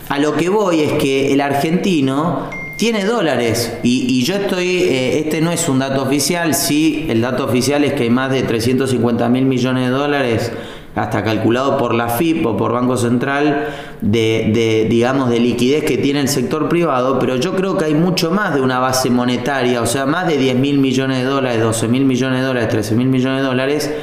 A 0.10 0.18
lo 0.18 0.36
que 0.36 0.50
voy 0.50 0.82
es 0.82 0.94
que 0.94 1.32
el 1.34 1.42
argentino 1.42 2.50
tiene 2.78 3.06
dólares 3.06 3.78
y, 3.84 4.24
yo 4.24 4.36
estoy, 4.36 4.68
eh, 4.68 5.20
este 5.20 5.42
no 5.42 5.52
es 5.52 5.70
un 5.70 5.80
dato 5.80 6.02
oficial, 6.02 6.56
sí, 6.56 7.06
el 7.10 7.22
dato 7.22 7.46
oficial 7.46 7.84
es 7.84 7.94
que 7.94 8.04
hay 8.04 8.10
más 8.10 8.32
de 8.32 8.42
350 8.42 9.30
mil 9.30 9.46
millones 9.46 9.90
de 9.90 9.92
dólares, 9.92 10.52
hasta 10.96 11.24
calculado 11.24 11.78
por 11.78 11.94
la 11.94 12.10
FIP 12.10 12.46
o 12.46 12.58
por 12.58 12.74
Banco 12.74 12.98
Central, 12.98 13.68
de, 14.02 14.88
digamos, 14.90 15.30
de 15.30 15.40
liquidez 15.40 15.84
que 15.84 15.98
tiene 15.98 16.22
el 16.22 16.28
sector 16.28 16.68
privado, 16.68 17.20
pero 17.20 17.36
yo 17.36 17.56
creo 17.56 17.78
que 17.78 17.86
hay 17.86 17.94
mucho 17.94 18.32
más 18.32 18.56
de 18.56 18.62
una 18.62 18.80
base 18.80 19.10
monetaria, 19.10 19.82
o 19.82 19.86
sea, 19.86 20.06
más 20.06 20.28
de 20.28 20.38
10 20.38 20.56
mil 20.58 20.80
millones 20.80 21.20
de 21.20 21.24
dólares, 21.24 21.62
12 21.62 21.88
mil 21.88 22.06
millones 22.06 22.40
de 22.40 22.46
dólares, 22.46 22.70
13 22.70 22.96
mil 22.96 23.08
millones 23.08 23.42
de 23.42 23.48
dólares, 23.48 23.94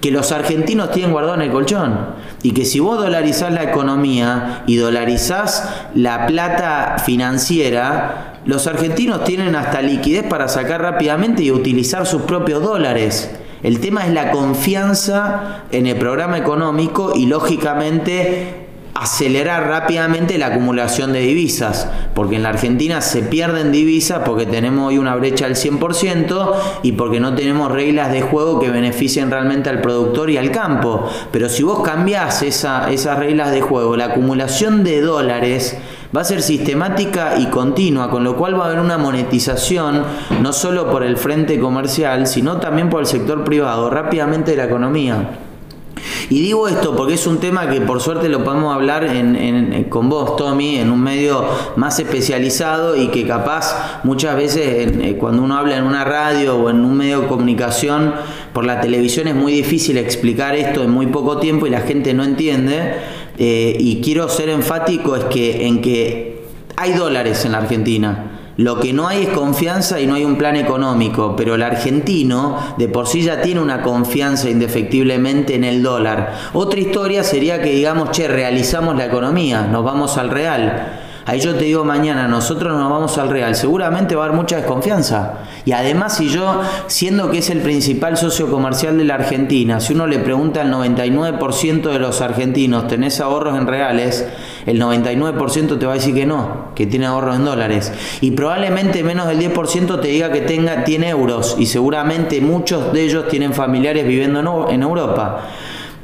que 0.00 0.10
los 0.10 0.32
argentinos 0.32 0.90
tienen 0.90 1.12
guardado 1.12 1.34
en 1.36 1.42
el 1.42 1.50
colchón. 1.50 1.98
Y 2.42 2.52
que 2.52 2.66
si 2.66 2.78
vos 2.78 2.98
dolarizás 2.98 3.52
la 3.52 3.62
economía 3.62 4.62
y 4.66 4.76
dolarizás 4.76 5.86
la 5.94 6.26
plata 6.26 6.96
financiera, 7.02 8.34
los 8.44 8.66
argentinos 8.66 9.24
tienen 9.24 9.56
hasta 9.56 9.80
liquidez 9.80 10.24
para 10.24 10.48
sacar 10.48 10.82
rápidamente 10.82 11.42
y 11.42 11.50
utilizar 11.50 12.06
sus 12.06 12.22
propios 12.22 12.62
dólares. 12.62 13.30
El 13.64 13.80
tema 13.80 14.06
es 14.06 14.12
la 14.12 14.30
confianza 14.30 15.62
en 15.72 15.86
el 15.86 15.96
programa 15.96 16.36
económico 16.36 17.14
y 17.16 17.24
lógicamente 17.24 18.66
acelerar 18.92 19.68
rápidamente 19.68 20.36
la 20.36 20.48
acumulación 20.48 21.14
de 21.14 21.20
divisas, 21.20 21.88
porque 22.14 22.36
en 22.36 22.42
la 22.42 22.50
Argentina 22.50 23.00
se 23.00 23.22
pierden 23.22 23.72
divisas 23.72 24.20
porque 24.22 24.44
tenemos 24.44 24.88
hoy 24.88 24.98
una 24.98 25.16
brecha 25.16 25.46
del 25.46 25.56
100% 25.56 26.52
y 26.82 26.92
porque 26.92 27.20
no 27.20 27.34
tenemos 27.34 27.72
reglas 27.72 28.12
de 28.12 28.20
juego 28.20 28.60
que 28.60 28.68
beneficien 28.68 29.30
realmente 29.30 29.70
al 29.70 29.80
productor 29.80 30.28
y 30.28 30.36
al 30.36 30.50
campo. 30.50 31.08
Pero 31.32 31.48
si 31.48 31.62
vos 31.62 31.82
cambiás 31.82 32.42
esa, 32.42 32.92
esas 32.92 33.18
reglas 33.18 33.50
de 33.50 33.62
juego, 33.62 33.96
la 33.96 34.06
acumulación 34.06 34.84
de 34.84 35.00
dólares 35.00 35.78
va 36.14 36.20
a 36.20 36.24
ser 36.24 36.42
sistemática 36.42 37.38
y 37.38 37.46
continua, 37.46 38.10
con 38.10 38.22
lo 38.24 38.36
cual 38.36 38.58
va 38.58 38.64
a 38.64 38.66
haber 38.68 38.80
una 38.80 38.98
monetización 38.98 40.04
no 40.40 40.52
solo 40.52 40.90
por 40.90 41.02
el 41.02 41.16
frente 41.16 41.58
comercial, 41.58 42.26
sino 42.26 42.58
también 42.58 42.90
por 42.90 43.00
el 43.00 43.06
sector 43.06 43.42
privado, 43.44 43.90
rápidamente 43.90 44.52
de 44.52 44.56
la 44.58 44.64
economía. 44.64 45.38
Y 46.30 46.40
digo 46.40 46.68
esto 46.68 46.96
porque 46.96 47.14
es 47.14 47.26
un 47.26 47.38
tema 47.38 47.68
que 47.68 47.80
por 47.80 48.00
suerte 48.00 48.28
lo 48.28 48.44
podemos 48.44 48.74
hablar 48.74 49.06
con 49.88 50.08
vos, 50.08 50.36
Tommy, 50.36 50.76
en 50.76 50.90
un 50.90 51.02
medio 51.02 51.44
más 51.76 51.98
especializado 51.98 52.96
y 52.96 53.08
que 53.08 53.26
capaz 53.26 54.00
muchas 54.04 54.36
veces 54.36 54.92
eh, 54.96 55.16
cuando 55.18 55.42
uno 55.42 55.56
habla 55.56 55.76
en 55.76 55.84
una 55.84 56.04
radio 56.04 56.56
o 56.56 56.70
en 56.70 56.84
un 56.84 56.96
medio 56.96 57.22
de 57.22 57.26
comunicación 57.26 58.14
por 58.54 58.64
la 58.64 58.80
televisión 58.80 59.28
es 59.28 59.34
muy 59.34 59.52
difícil 59.52 59.98
explicar 59.98 60.54
esto 60.54 60.82
en 60.82 60.90
muy 60.90 61.08
poco 61.08 61.38
tiempo 61.38 61.66
y 61.66 61.70
la 61.70 61.80
gente 61.80 62.14
no 62.14 62.24
entiende. 62.24 62.94
Eh, 63.36 63.76
y 63.78 64.00
quiero 64.00 64.28
ser 64.28 64.48
enfático 64.48 65.16
es 65.16 65.24
que 65.24 65.66
en 65.66 65.82
que 65.82 66.44
hay 66.76 66.92
dólares 66.92 67.44
en 67.44 67.52
la 67.52 67.58
Argentina 67.58 68.30
lo 68.56 68.78
que 68.78 68.92
no 68.92 69.08
hay 69.08 69.24
es 69.24 69.28
confianza 69.30 70.00
y 70.00 70.06
no 70.06 70.14
hay 70.14 70.24
un 70.24 70.36
plan 70.36 70.54
económico, 70.54 71.34
pero 71.36 71.56
el 71.56 71.62
argentino 71.62 72.56
de 72.78 72.86
por 72.86 73.08
sí 73.08 73.22
ya 73.22 73.42
tiene 73.42 73.60
una 73.60 73.82
confianza 73.82 74.48
indefectiblemente 74.48 75.56
en 75.56 75.64
el 75.64 75.82
dólar. 75.82 76.34
Otra 76.52 76.78
historia 76.78 77.24
sería 77.24 77.60
que 77.60 77.72
digamos, 77.72 78.12
che, 78.12 78.28
realizamos 78.28 78.96
la 78.96 79.06
economía, 79.06 79.62
nos 79.66 79.84
vamos 79.84 80.16
al 80.18 80.30
real. 80.30 81.00
Ahí 81.26 81.40
yo 81.40 81.54
te 81.54 81.64
digo 81.64 81.84
mañana, 81.84 82.28
nosotros 82.28 82.76
nos 82.76 82.90
vamos 82.90 83.16
al 83.16 83.30
Real, 83.30 83.54
seguramente 83.54 84.14
va 84.14 84.24
a 84.24 84.26
haber 84.26 84.36
mucha 84.36 84.56
desconfianza. 84.56 85.38
Y 85.64 85.72
además, 85.72 86.18
si 86.18 86.28
yo, 86.28 86.60
siendo 86.86 87.30
que 87.30 87.38
es 87.38 87.48
el 87.48 87.60
principal 87.60 88.18
socio 88.18 88.50
comercial 88.50 88.98
de 88.98 89.04
la 89.04 89.14
Argentina, 89.14 89.80
si 89.80 89.94
uno 89.94 90.06
le 90.06 90.18
pregunta 90.18 90.60
al 90.60 90.70
99% 90.70 91.90
de 91.90 91.98
los 91.98 92.20
argentinos, 92.20 92.88
¿tenés 92.88 93.20
ahorros 93.20 93.56
en 93.56 93.66
reales? 93.66 94.26
El 94.66 94.78
99% 94.82 95.78
te 95.78 95.86
va 95.86 95.92
a 95.92 95.94
decir 95.94 96.14
que 96.14 96.26
no, 96.26 96.74
que 96.74 96.86
tiene 96.86 97.06
ahorros 97.06 97.36
en 97.36 97.46
dólares. 97.46 97.92
Y 98.20 98.32
probablemente 98.32 99.02
menos 99.02 99.26
del 99.26 99.38
10% 99.38 100.00
te 100.00 100.08
diga 100.08 100.30
que 100.30 100.42
tenga, 100.42 100.84
tiene 100.84 101.08
euros. 101.08 101.56
Y 101.58 101.66
seguramente 101.66 102.42
muchos 102.42 102.92
de 102.92 103.02
ellos 103.02 103.28
tienen 103.28 103.54
familiares 103.54 104.06
viviendo 104.06 104.68
en 104.68 104.82
Europa. 104.82 105.48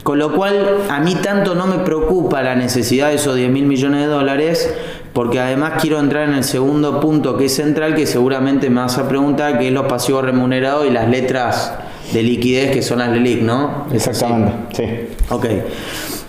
Con 0.02 0.18
lo 0.18 0.34
cual, 0.34 0.78
a 0.88 1.00
mí 1.00 1.14
tanto 1.16 1.54
no 1.54 1.66
me 1.66 1.80
preocupa 1.80 2.40
la 2.42 2.54
necesidad 2.54 3.08
de 3.08 3.16
esos 3.16 3.36
10 3.36 3.50
mil 3.50 3.66
millones 3.66 4.00
de 4.00 4.06
dólares, 4.06 4.74
porque 5.12 5.40
además 5.40 5.74
quiero 5.80 5.98
entrar 5.98 6.28
en 6.28 6.34
el 6.34 6.44
segundo 6.44 7.00
punto 7.00 7.36
que 7.36 7.46
es 7.46 7.54
central, 7.54 7.94
que 7.94 8.06
seguramente 8.06 8.70
me 8.70 8.80
vas 8.80 8.98
a 8.98 9.08
preguntar, 9.08 9.58
que 9.58 9.68
es 9.68 9.72
los 9.72 9.86
pasivos 9.86 10.24
remunerados 10.24 10.86
y 10.86 10.90
las 10.90 11.08
letras 11.08 11.74
de 12.12 12.22
liquidez 12.22 12.70
que 12.72 12.82
son 12.82 12.98
las 12.98 13.10
LELIC, 13.10 13.42
¿no? 13.42 13.86
Exactamente, 13.92 14.52
sí. 14.72 15.24
Ok. 15.30 15.46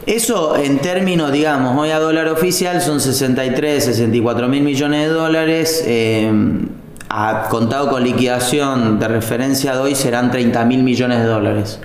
Eso 0.05 0.55
en 0.55 0.79
términos, 0.79 1.31
digamos, 1.31 1.77
hoy 1.77 1.91
a 1.91 1.99
dólar 1.99 2.27
oficial 2.27 2.81
son 2.81 2.99
63, 2.99 3.85
64 3.85 4.47
mil 4.47 4.63
millones 4.63 5.07
de 5.07 5.13
dólares. 5.13 5.83
Eh, 5.85 6.31
a, 7.07 7.47
contado 7.49 7.89
con 7.89 8.03
liquidación 8.03 8.99
de 8.99 9.07
referencia 9.07 9.73
de 9.73 9.79
hoy 9.79 9.95
serán 9.95 10.31
30 10.31 10.65
mil 10.65 10.81
millones 10.81 11.19
de 11.19 11.25
dólares. 11.25 11.79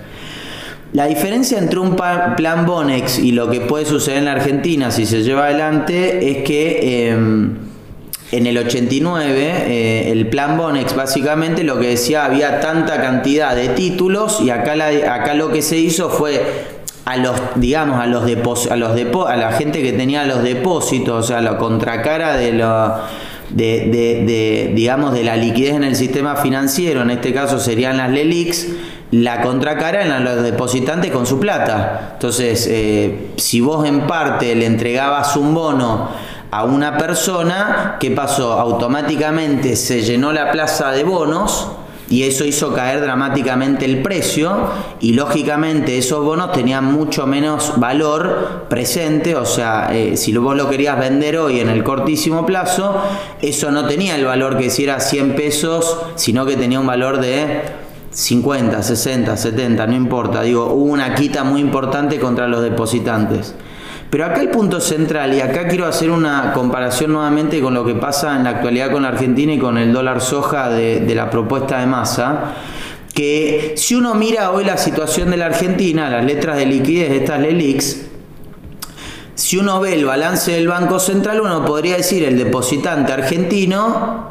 La 0.93 1.05
diferencia 1.05 1.57
entre 1.57 1.79
un 1.79 1.95
plan 1.95 2.65
Bonex 2.65 3.19
y 3.19 3.33
lo 3.33 3.49
que 3.49 3.61
puede 3.61 3.85
suceder 3.85 4.19
en 4.19 4.25
la 4.25 4.31
Argentina 4.31 4.89
si 4.89 5.05
se 5.05 5.21
lleva 5.21 5.45
adelante 5.45 6.31
es 6.31 6.43
que 6.43 7.09
em, 7.09 7.57
en 8.31 8.47
el 8.47 8.57
89 8.57 9.31
eh, 9.35 10.11
el 10.11 10.27
plan 10.27 10.57
Bonex 10.57 10.95
básicamente 10.95 11.63
lo 11.63 11.79
que 11.79 11.89
decía 11.89 12.25
había 12.25 12.61
tanta 12.61 13.01
cantidad 13.01 13.55
de 13.55 13.69
títulos 13.69 14.39
y 14.41 14.49
acá, 14.49 14.73
acá 15.13 15.33
lo 15.33 15.51
que 15.51 15.61
se 15.61 15.77
hizo 15.77 16.09
fue 16.09 16.41
a 17.03 17.17
los 17.17 17.35
digamos 17.55 17.99
a 17.99 18.05
los 18.05 18.23
a 18.69 18.75
los 18.75 19.27
a 19.27 19.35
la 19.35 19.51
gente 19.53 19.81
que 19.81 19.93
tenía 19.93 20.25
los 20.25 20.43
depósitos, 20.43 21.23
o 21.23 21.27
sea, 21.27 21.41
la 21.41 21.57
contracara 21.57 22.35
de 22.35 22.51
lo 22.51 22.95
de, 23.49 24.25
de, 24.25 24.73
digamos 24.75 25.13
de 25.13 25.23
la 25.23 25.37
liquidez 25.37 25.75
en 25.75 25.85
el 25.85 25.95
sistema 25.95 26.35
financiero, 26.35 27.03
en 27.03 27.11
este 27.11 27.33
caso 27.33 27.59
serían 27.59 27.95
las 27.95 28.11
LELIX 28.11 28.67
la 29.11 29.41
contracara 29.41 30.03
en 30.03 30.23
los 30.23 30.43
depositantes 30.43 31.11
con 31.11 31.25
su 31.25 31.39
plata. 31.39 32.11
Entonces, 32.13 32.67
eh, 32.69 33.31
si 33.37 33.61
vos 33.61 33.87
en 33.87 34.01
parte 34.05 34.53
le 34.55 34.65
entregabas 34.65 35.35
un 35.37 35.53
bono 35.53 36.09
a 36.51 36.63
una 36.63 36.97
persona, 36.97 37.97
¿qué 37.99 38.11
pasó? 38.11 38.53
Automáticamente 38.53 39.75
se 39.75 40.01
llenó 40.01 40.33
la 40.33 40.51
plaza 40.51 40.91
de 40.91 41.03
bonos 41.03 41.69
y 42.09 42.23
eso 42.23 42.45
hizo 42.45 42.73
caer 42.73 43.01
dramáticamente 43.01 43.83
el 43.83 44.01
precio 44.01 44.69
y 45.01 45.13
lógicamente 45.13 45.97
esos 45.97 46.23
bonos 46.23 46.53
tenían 46.53 46.85
mucho 46.85 47.27
menos 47.27 47.73
valor 47.77 48.65
presente, 48.69 49.35
o 49.35 49.45
sea, 49.45 49.89
eh, 49.91 50.15
si 50.15 50.35
vos 50.37 50.55
lo 50.55 50.69
querías 50.69 50.97
vender 50.97 51.37
hoy 51.37 51.59
en 51.59 51.69
el 51.69 51.83
cortísimo 51.83 52.45
plazo, 52.45 53.01
eso 53.41 53.71
no 53.71 53.87
tenía 53.87 54.15
el 54.15 54.25
valor 54.25 54.57
que 54.57 54.69
si 54.69 54.85
era 54.85 55.01
100 55.01 55.35
pesos, 55.35 55.97
sino 56.15 56.45
que 56.45 56.55
tenía 56.55 56.79
un 56.79 56.87
valor 56.87 57.19
de 57.19 57.86
50, 58.17 58.81
60, 58.81 59.37
70, 59.37 59.85
no 59.85 59.93
importa, 59.93 60.41
digo, 60.41 60.73
hubo 60.73 60.91
una 60.91 61.13
quita 61.13 61.43
muy 61.43 61.61
importante 61.61 62.19
contra 62.19 62.47
los 62.47 62.63
depositantes. 62.63 63.53
Pero 64.09 64.25
acá 64.25 64.41
el 64.41 64.49
punto 64.49 64.81
central, 64.81 65.35
y 65.35 65.41
acá 65.41 65.67
quiero 65.67 65.85
hacer 65.85 66.09
una 66.09 66.51
comparación 66.53 67.13
nuevamente 67.13 67.61
con 67.61 67.75
lo 67.75 67.85
que 67.85 67.93
pasa 67.93 68.35
en 68.35 68.45
la 68.45 68.49
actualidad 68.49 68.91
con 68.91 69.03
la 69.03 69.09
Argentina 69.09 69.53
y 69.53 69.59
con 69.59 69.77
el 69.77 69.93
dólar 69.93 70.19
soja 70.19 70.69
de, 70.69 71.01
de 71.01 71.13
la 71.13 71.29
propuesta 71.29 71.79
de 71.79 71.85
masa, 71.85 72.55
que 73.13 73.75
si 73.77 73.93
uno 73.93 74.15
mira 74.15 74.49
hoy 74.49 74.65
la 74.65 74.77
situación 74.77 75.29
de 75.29 75.37
la 75.37 75.45
Argentina, 75.45 76.09
las 76.09 76.25
letras 76.25 76.57
de 76.57 76.65
liquidez 76.65 77.11
de 77.11 77.17
estas 77.17 77.39
LELIX, 77.39 77.97
si 79.35 79.57
uno 79.57 79.79
ve 79.79 79.93
el 79.93 80.05
balance 80.05 80.53
del 80.53 80.67
Banco 80.67 80.97
Central, 80.99 81.39
uno 81.39 81.63
podría 81.65 81.97
decir 81.97 82.23
el 82.23 82.35
depositante 82.35 83.13
argentino 83.13 84.26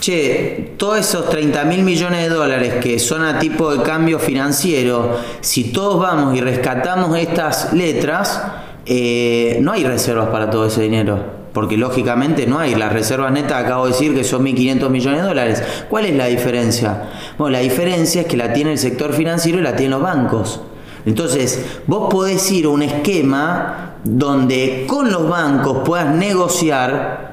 che, 0.00 0.74
todos 0.76 0.98
esos 0.98 1.28
30 1.28 1.64
mil 1.64 1.82
millones 1.82 2.22
de 2.22 2.28
dólares 2.28 2.74
que 2.82 2.98
son 2.98 3.22
a 3.22 3.38
tipo 3.38 3.74
de 3.74 3.82
cambio 3.82 4.18
financiero, 4.18 5.16
si 5.40 5.64
todos 5.72 6.00
vamos 6.00 6.36
y 6.36 6.40
rescatamos 6.40 7.16
estas 7.16 7.72
letras, 7.72 8.42
eh, 8.86 9.58
no 9.60 9.72
hay 9.72 9.84
reservas 9.84 10.28
para 10.30 10.50
todo 10.50 10.66
ese 10.66 10.82
dinero. 10.82 11.38
Porque 11.52 11.76
lógicamente 11.76 12.46
no 12.46 12.60
hay. 12.60 12.76
Las 12.76 12.92
reservas 12.92 13.32
netas 13.32 13.64
acabo 13.64 13.86
de 13.86 13.92
decir 13.92 14.14
que 14.14 14.22
son 14.22 14.44
1.500 14.44 14.88
millones 14.88 15.22
de 15.22 15.26
dólares. 15.26 15.62
¿Cuál 15.88 16.06
es 16.06 16.14
la 16.14 16.26
diferencia? 16.26 17.10
Bueno, 17.38 17.52
la 17.52 17.58
diferencia 17.58 18.22
es 18.22 18.26
que 18.28 18.36
la 18.36 18.52
tiene 18.52 18.72
el 18.72 18.78
sector 18.78 19.12
financiero 19.12 19.58
y 19.58 19.62
la 19.62 19.74
tienen 19.74 19.92
los 19.92 20.02
bancos. 20.02 20.60
Entonces, 21.06 21.64
vos 21.86 22.08
podés 22.08 22.50
ir 22.52 22.66
a 22.66 22.68
un 22.68 22.82
esquema 22.82 23.96
donde 24.04 24.84
con 24.86 25.10
los 25.10 25.28
bancos 25.28 25.78
puedas 25.84 26.14
negociar 26.14 27.29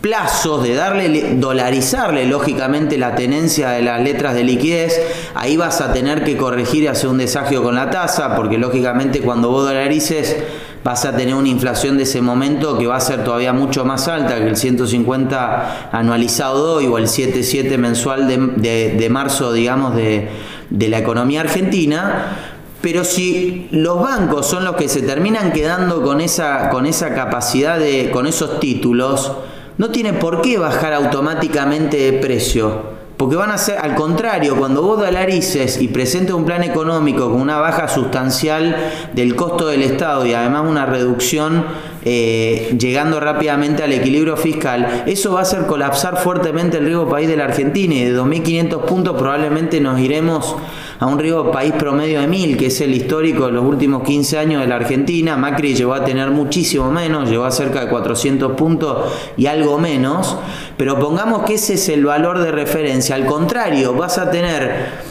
plazos, 0.00 0.62
de 0.62 0.74
darle, 0.74 1.34
dolarizarle 1.36 2.26
lógicamente 2.26 2.96
la 2.96 3.14
tenencia 3.14 3.70
de 3.70 3.82
las 3.82 4.02
letras 4.02 4.34
de 4.34 4.44
liquidez, 4.44 5.00
ahí 5.34 5.56
vas 5.56 5.80
a 5.80 5.92
tener 5.92 6.24
que 6.24 6.36
corregir 6.36 6.84
y 6.84 6.86
hacer 6.86 7.08
un 7.10 7.18
desagio 7.18 7.62
con 7.62 7.74
la 7.74 7.90
tasa, 7.90 8.34
porque 8.34 8.58
lógicamente 8.58 9.20
cuando 9.20 9.50
vos 9.50 9.64
dolarices 9.64 10.36
vas 10.82 11.04
a 11.04 11.14
tener 11.14 11.34
una 11.34 11.48
inflación 11.48 11.98
de 11.98 12.04
ese 12.04 12.22
momento 12.22 12.78
que 12.78 12.86
va 12.86 12.96
a 12.96 13.00
ser 13.00 13.24
todavía 13.24 13.52
mucho 13.52 13.84
más 13.84 14.08
alta 14.08 14.36
que 14.36 14.48
el 14.48 14.56
150 14.56 15.90
anualizado 15.92 16.76
hoy 16.76 16.86
o 16.86 16.96
el 16.96 17.06
77 17.06 17.76
mensual 17.76 18.26
de, 18.26 19.08
marzo, 19.10 19.52
digamos, 19.52 19.94
de, 19.94 20.28
de 20.70 20.88
la 20.88 20.98
economía 20.98 21.42
argentina. 21.42 22.36
Pero 22.80 23.04
si 23.04 23.68
los 23.72 24.00
bancos 24.00 24.46
son 24.46 24.64
los 24.64 24.76
que 24.76 24.88
se 24.88 25.02
terminan 25.02 25.52
quedando 25.52 26.00
con 26.00 26.22
esa, 26.22 26.70
con 26.70 26.86
esa 26.86 27.14
capacidad 27.14 27.78
de, 27.78 28.10
con 28.10 28.26
esos 28.26 28.58
títulos, 28.58 29.32
no 29.80 29.88
tiene 29.88 30.12
por 30.12 30.42
qué 30.42 30.58
bajar 30.58 30.92
automáticamente 30.92 31.96
de 31.96 32.12
precio. 32.18 33.00
Porque 33.16 33.34
van 33.36 33.50
a 33.50 33.56
ser, 33.56 33.78
al 33.78 33.94
contrario, 33.94 34.56
cuando 34.56 34.82
vos 34.82 34.98
dolarices 34.98 35.80
y 35.80 35.88
presentes 35.88 36.34
un 36.34 36.44
plan 36.44 36.62
económico 36.62 37.30
con 37.30 37.40
una 37.40 37.58
baja 37.60 37.88
sustancial 37.88 38.76
del 39.14 39.34
costo 39.34 39.68
del 39.68 39.80
Estado 39.80 40.26
y 40.26 40.34
además 40.34 40.66
una 40.68 40.84
reducción 40.84 41.64
eh, 42.04 42.76
llegando 42.78 43.20
rápidamente 43.20 43.82
al 43.82 43.94
equilibrio 43.94 44.36
fiscal, 44.36 45.04
eso 45.06 45.32
va 45.32 45.38
a 45.38 45.42
hacer 45.44 45.64
colapsar 45.64 46.18
fuertemente 46.18 46.76
el 46.76 46.84
riesgo 46.84 47.08
país 47.08 47.26
de 47.26 47.38
la 47.38 47.44
Argentina 47.44 47.94
y 47.94 48.04
de 48.04 48.14
2.500 48.14 48.84
puntos 48.84 49.16
probablemente 49.16 49.80
nos 49.80 49.98
iremos 49.98 50.56
a 51.00 51.06
un 51.06 51.18
riesgo 51.18 51.50
país 51.50 51.72
promedio 51.72 52.20
de 52.20 52.28
1.000, 52.28 52.56
que 52.58 52.66
es 52.66 52.80
el 52.82 52.94
histórico 52.94 53.46
de 53.46 53.52
los 53.52 53.64
últimos 53.64 54.02
15 54.02 54.38
años 54.38 54.60
de 54.60 54.68
la 54.68 54.76
Argentina. 54.76 55.34
Macri 55.34 55.74
llegó 55.74 55.94
a 55.94 56.04
tener 56.04 56.30
muchísimo 56.30 56.90
menos, 56.92 57.30
llegó 57.30 57.44
a 57.44 57.50
cerca 57.50 57.80
de 57.80 57.88
400 57.88 58.52
puntos 58.52 59.12
y 59.38 59.46
algo 59.46 59.78
menos, 59.78 60.36
pero 60.76 60.98
pongamos 60.98 61.44
que 61.44 61.54
ese 61.54 61.74
es 61.74 61.88
el 61.88 62.04
valor 62.04 62.40
de 62.40 62.52
referencia. 62.52 63.14
Al 63.14 63.24
contrario, 63.24 63.94
vas 63.94 64.18
a 64.18 64.30
tener 64.30 65.09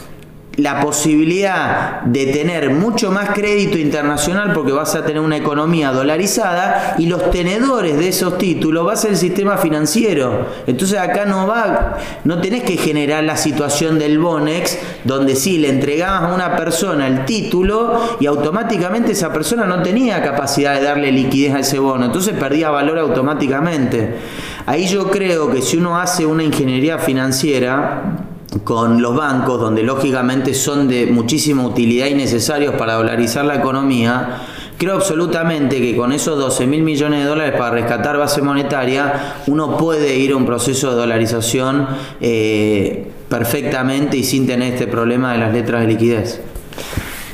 la 0.60 0.82
posibilidad 0.82 2.02
de 2.02 2.28
tener 2.28 2.72
mucho 2.72 3.12
más 3.12 3.30
crédito 3.32 3.78
internacional 3.78 4.54
porque 4.54 4.72
vas 4.72 4.96
a 4.96 5.06
tener 5.06 5.22
una 5.22 5.38
economía 5.38 5.92
dolarizada 5.92 6.96
y 6.98 7.06
los 7.06 7.32
tenedores 7.32 7.98
de 7.98 8.10
esos 8.10 8.38
títulos 8.38 8.88
va 8.88 8.94
a 8.94 8.96
ser 8.96 9.12
el 9.12 9.18
sistema 9.18 9.58
financiero. 9.58 10.48
Entonces 10.68 11.00
acá 11.00 11.26
no 11.26 11.48
va, 11.48 11.98
no 12.24 12.42
tenés 12.42 12.64
que 12.64 12.78
generar 12.78 13.24
la 13.24 13.38
situación 13.38 14.00
del 14.00 14.20
Bonex 14.20 14.78
donde 15.04 15.36
sí 15.36 15.58
le 15.58 15.70
entregabas 15.70 16.24
a 16.24 16.34
una 16.34 16.56
persona 16.56 17.08
el 17.08 17.26
título 17.26 18.18
y 18.20 18.26
automáticamente 18.26 19.14
esa 19.14 19.32
persona 19.32 19.66
no 19.66 19.82
tenía 19.82 20.22
capacidad 20.22 20.76
de 20.76 20.84
darle 20.84 21.12
liquidez 21.12 21.54
a 21.56 21.60
ese 21.60 21.80
bono, 21.80 22.06
entonces 22.06 22.36
perdía 22.36 22.70
valor 22.70 23.00
automáticamente. 23.00 24.16
Ahí 24.66 24.88
yo 24.88 25.10
creo 25.10 25.50
que 25.50 25.62
si 25.62 25.78
uno 25.78 25.98
hace 25.98 26.26
una 26.26 26.44
ingeniería 26.44 27.00
financiera, 27.00 28.29
con 28.64 29.02
los 29.02 29.16
bancos, 29.16 29.60
donde 29.60 29.84
lógicamente 29.84 30.54
son 30.54 30.88
de 30.88 31.06
muchísima 31.06 31.66
utilidad 31.66 32.08
y 32.08 32.16
necesarios 32.16 32.76
para 32.76 32.96
dolarizar 32.96 33.46
la 33.46 33.56
economía, 33.56 34.42
creo 34.78 34.96
absolutamente 34.96 35.80
que 35.80 35.96
con 35.96 36.12
esos 36.12 36.40
12 36.40 36.66
mil 36.66 36.82
millones 36.82 37.20
de 37.20 37.26
dólares 37.26 37.54
para 37.58 37.72
rescatar 37.72 38.18
base 38.18 38.42
monetaria, 38.42 39.36
uno 39.48 39.78
puede 39.78 40.18
ir 40.18 40.32
a 40.32 40.36
un 40.36 40.46
proceso 40.46 40.90
de 40.90 40.96
dolarización 40.96 41.88
eh, 42.22 43.12
perfectamente 43.28 44.18
y 44.18 44.24
sin 44.24 44.48
tener 44.48 44.74
este 44.74 44.88
problema 44.88 45.34
de 45.34 45.40
las 45.40 45.54
letras 45.54 45.82
de 45.82 45.88
liquidez. 45.88 46.42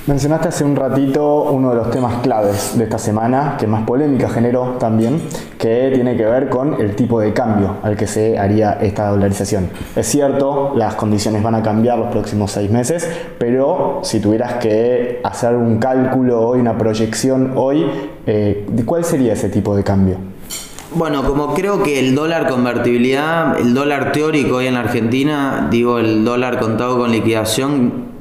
Mencionaste 0.08 0.50
hace 0.50 0.64
un 0.64 0.76
ratito 0.76 1.46
uno 1.46 1.72
de 1.72 1.78
los 1.78 1.90
temas 1.90 2.22
claves 2.22 2.78
de 2.78 2.84
esta 2.84 3.00
semana, 3.00 3.58
que 3.60 3.66
más 3.66 3.88
polémica 3.88 4.30
generó 4.30 4.76
también, 4.78 5.20
que 5.58 5.90
tiene 5.96 6.16
que 6.16 6.24
ver 6.26 6.48
con 6.48 6.80
el 6.80 6.96
tipo 6.96 7.20
de 7.20 7.34
cambio 7.34 7.78
al 7.82 7.98
que 7.98 8.06
se 8.06 8.38
haría 8.38 8.74
esta 8.74 9.10
dolarización. 9.10 9.68
Es 9.96 10.06
cierto, 10.06 10.74
las 10.76 10.94
condiciones 10.94 11.42
van 11.42 11.56
a 11.56 11.64
cambiar 11.64 11.98
los 11.98 12.12
próximos 12.12 12.52
seis 12.52 12.70
meses, 12.70 13.10
pero 13.40 14.02
si 14.04 14.20
tuvieras 14.20 14.54
que 14.58 15.22
hacer 15.24 15.56
un 15.56 15.80
cálculo 15.80 16.40
hoy, 16.40 16.60
una 16.60 16.78
proyección 16.78 17.54
hoy, 17.56 17.88
eh, 18.28 18.68
¿cuál 18.86 19.06
sería 19.06 19.34
ese 19.34 19.50
tipo 19.50 19.76
de 19.76 19.84
cambio? 19.84 20.18
Bueno, 20.94 21.24
como 21.24 21.56
creo 21.56 21.82
que 21.82 21.98
el 21.98 22.14
dólar 22.14 22.48
convertibilidad, 22.48 23.60
el 23.60 23.74
dólar 23.74 24.12
teórico 24.12 24.58
hoy 24.58 24.68
en 24.68 24.76
Argentina, 24.76 25.68
digo 25.72 25.98
el 25.98 26.24
dólar 26.24 26.60
contado 26.60 27.00
con 27.00 27.12
liquidación, 27.12 28.15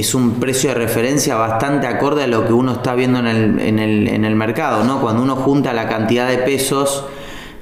es 0.00 0.14
un 0.14 0.40
precio 0.40 0.70
de 0.70 0.74
referencia 0.74 1.36
bastante 1.36 1.86
acorde 1.86 2.24
a 2.24 2.26
lo 2.26 2.46
que 2.46 2.52
uno 2.52 2.72
está 2.72 2.94
viendo 2.94 3.18
en 3.18 3.26
el, 3.26 3.60
en 3.60 3.78
el, 3.78 4.08
en 4.08 4.24
el 4.24 4.34
mercado, 4.34 4.84
¿no? 4.84 5.00
Cuando 5.00 5.22
uno 5.22 5.36
junta 5.36 5.72
la 5.72 5.88
cantidad 5.88 6.28
de 6.28 6.38
pesos 6.38 7.04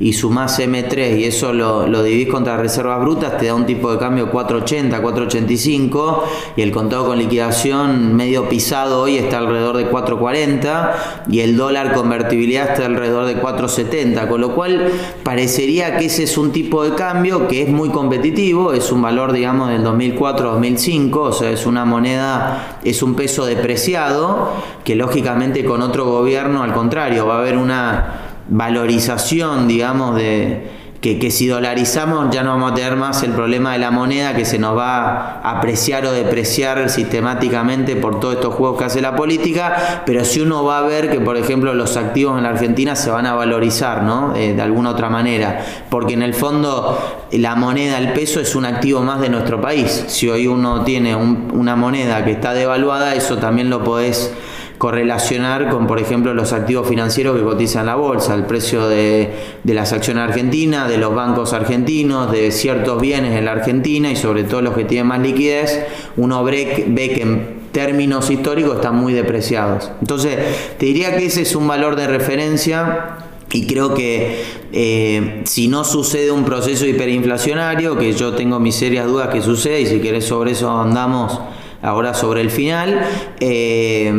y 0.00 0.12
sumás 0.12 0.58
M3 0.60 1.18
y 1.18 1.24
eso 1.24 1.52
lo, 1.52 1.86
lo 1.86 2.04
contra 2.30 2.56
reservas 2.56 3.00
brutas, 3.00 3.36
te 3.38 3.46
da 3.46 3.54
un 3.54 3.66
tipo 3.66 3.90
de 3.90 3.98
cambio 3.98 4.30
480, 4.30 5.00
485 5.00 6.24
y 6.56 6.62
el 6.62 6.70
contado 6.70 7.06
con 7.06 7.18
liquidación 7.18 8.14
medio 8.14 8.48
pisado 8.48 9.02
hoy 9.02 9.18
está 9.18 9.38
alrededor 9.38 9.76
de 9.76 9.86
440 9.86 11.24
y 11.30 11.40
el 11.40 11.56
dólar 11.56 11.94
convertibilidad 11.94 12.70
está 12.70 12.86
alrededor 12.86 13.26
de 13.26 13.34
470, 13.34 14.28
con 14.28 14.40
lo 14.40 14.54
cual 14.54 14.90
parecería 15.22 15.96
que 15.96 16.06
ese 16.06 16.24
es 16.24 16.38
un 16.38 16.52
tipo 16.52 16.84
de 16.84 16.94
cambio 16.94 17.48
que 17.48 17.62
es 17.62 17.68
muy 17.68 17.90
competitivo, 17.90 18.72
es 18.72 18.92
un 18.92 19.02
valor 19.02 19.32
digamos 19.32 19.68
del 19.68 19.84
2004-2005, 19.84 21.16
o 21.16 21.32
sea, 21.32 21.50
es 21.50 21.66
una 21.66 21.84
moneda, 21.84 22.78
es 22.84 23.02
un 23.02 23.14
peso 23.14 23.44
depreciado 23.44 24.52
que 24.84 24.94
lógicamente 24.94 25.64
con 25.64 25.82
otro 25.82 26.06
gobierno 26.06 26.62
al 26.62 26.72
contrario 26.72 27.26
va 27.26 27.36
a 27.36 27.38
haber 27.40 27.56
una 27.56 28.27
valorización, 28.48 29.68
digamos, 29.68 30.16
de 30.16 30.78
que, 31.00 31.30
si 31.30 31.46
dolarizamos 31.46 32.34
ya 32.34 32.42
no 32.42 32.50
vamos 32.50 32.72
a 32.72 32.74
tener 32.74 32.96
más 32.96 33.22
el 33.22 33.30
problema 33.30 33.72
de 33.72 33.78
la 33.78 33.92
moneda 33.92 34.34
que 34.34 34.44
se 34.44 34.58
nos 34.58 34.76
va 34.76 35.40
a 35.42 35.58
apreciar 35.58 36.04
o 36.06 36.12
depreciar 36.12 36.90
sistemáticamente 36.90 37.94
por 37.94 38.18
todos 38.18 38.34
estos 38.34 38.54
juegos 38.54 38.78
que 38.78 38.84
hace 38.84 39.00
la 39.00 39.14
política, 39.14 40.02
pero 40.04 40.24
si 40.24 40.40
uno 40.40 40.64
va 40.64 40.78
a 40.78 40.82
ver 40.82 41.08
que, 41.10 41.20
por 41.20 41.36
ejemplo, 41.36 41.72
los 41.72 41.96
activos 41.96 42.36
en 42.36 42.44
la 42.44 42.50
Argentina 42.50 42.96
se 42.96 43.10
van 43.10 43.26
a 43.26 43.34
valorizar, 43.34 44.02
¿no? 44.02 44.34
Eh, 44.34 44.54
de 44.54 44.62
alguna 44.62 44.90
otra 44.90 45.08
manera, 45.08 45.64
porque 45.88 46.14
en 46.14 46.22
el 46.22 46.34
fondo 46.34 46.98
la 47.30 47.54
moneda, 47.54 47.98
el 47.98 48.12
peso 48.12 48.40
es 48.40 48.56
un 48.56 48.64
activo 48.64 49.00
más 49.02 49.20
de 49.20 49.28
nuestro 49.28 49.60
país. 49.60 50.04
Si 50.08 50.28
hoy 50.28 50.48
uno 50.48 50.82
tiene 50.82 51.14
una 51.14 51.76
moneda 51.76 52.24
que 52.24 52.32
está 52.32 52.54
devaluada, 52.54 53.14
eso 53.14 53.38
también 53.38 53.70
lo 53.70 53.84
podés 53.84 54.34
correlacionar 54.78 55.68
con, 55.68 55.86
por 55.86 56.00
ejemplo, 56.00 56.32
los 56.34 56.52
activos 56.52 56.88
financieros 56.88 57.36
que 57.36 57.44
cotizan 57.44 57.86
la 57.86 57.96
bolsa, 57.96 58.34
el 58.34 58.44
precio 58.44 58.88
de, 58.88 59.30
las 59.64 59.92
acciones 59.92 60.22
argentinas, 60.24 60.88
de 60.88 60.98
los 60.98 61.14
bancos 61.14 61.52
argentinos, 61.52 62.30
de 62.32 62.52
ciertos 62.52 63.00
bienes 63.00 63.36
en 63.36 63.44
la 63.44 63.52
Argentina 63.52 64.10
y 64.10 64.16
sobre 64.16 64.44
todo 64.44 64.62
los 64.62 64.74
que 64.74 64.84
tienen 64.84 65.08
más 65.08 65.20
liquidez, 65.20 65.84
uno 66.16 66.44
ve 66.44 66.86
que 67.14 67.22
en 67.22 67.58
términos 67.72 68.30
históricos 68.30 68.76
están 68.76 68.96
muy 68.96 69.12
depreciados. 69.12 69.90
Entonces, 70.00 70.36
te 70.78 70.86
diría 70.86 71.16
que 71.16 71.26
ese 71.26 71.42
es 71.42 71.54
un 71.54 71.66
valor 71.66 71.96
de 71.96 72.06
referencia 72.06 73.18
y 73.52 73.66
creo 73.66 73.94
que 73.94 74.42
eh, 74.72 75.42
si 75.44 75.68
no 75.68 75.84
sucede 75.84 76.30
un 76.30 76.44
proceso 76.44 76.86
hiperinflacionario, 76.86 77.96
que 77.98 78.12
yo 78.12 78.34
tengo 78.34 78.60
mis 78.60 78.74
serias 78.74 79.06
dudas 79.06 79.28
que 79.28 79.40
sucede, 79.40 79.80
y 79.80 79.86
si 79.86 80.00
querés 80.00 80.26
sobre 80.26 80.52
eso 80.52 80.70
andamos 80.70 81.40
ahora 81.82 82.14
sobre 82.14 82.40
el 82.40 82.50
final. 82.50 83.00
Eh, 83.40 84.12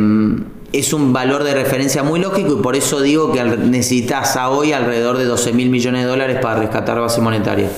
es 0.72 0.92
un 0.92 1.12
valor 1.12 1.44
de 1.44 1.54
referencia 1.54 2.02
muy 2.02 2.20
lógico 2.20 2.56
y 2.58 2.62
por 2.62 2.76
eso 2.76 3.00
digo 3.00 3.32
que 3.32 3.42
necesitas 3.42 4.36
a 4.36 4.50
hoy 4.50 4.72
alrededor 4.72 5.18
de 5.18 5.24
12 5.24 5.52
mil 5.52 5.70
millones 5.70 6.04
de 6.04 6.08
dólares 6.08 6.38
para 6.40 6.60
rescatar 6.60 7.00
base 7.00 7.20
monetaria. 7.20 7.68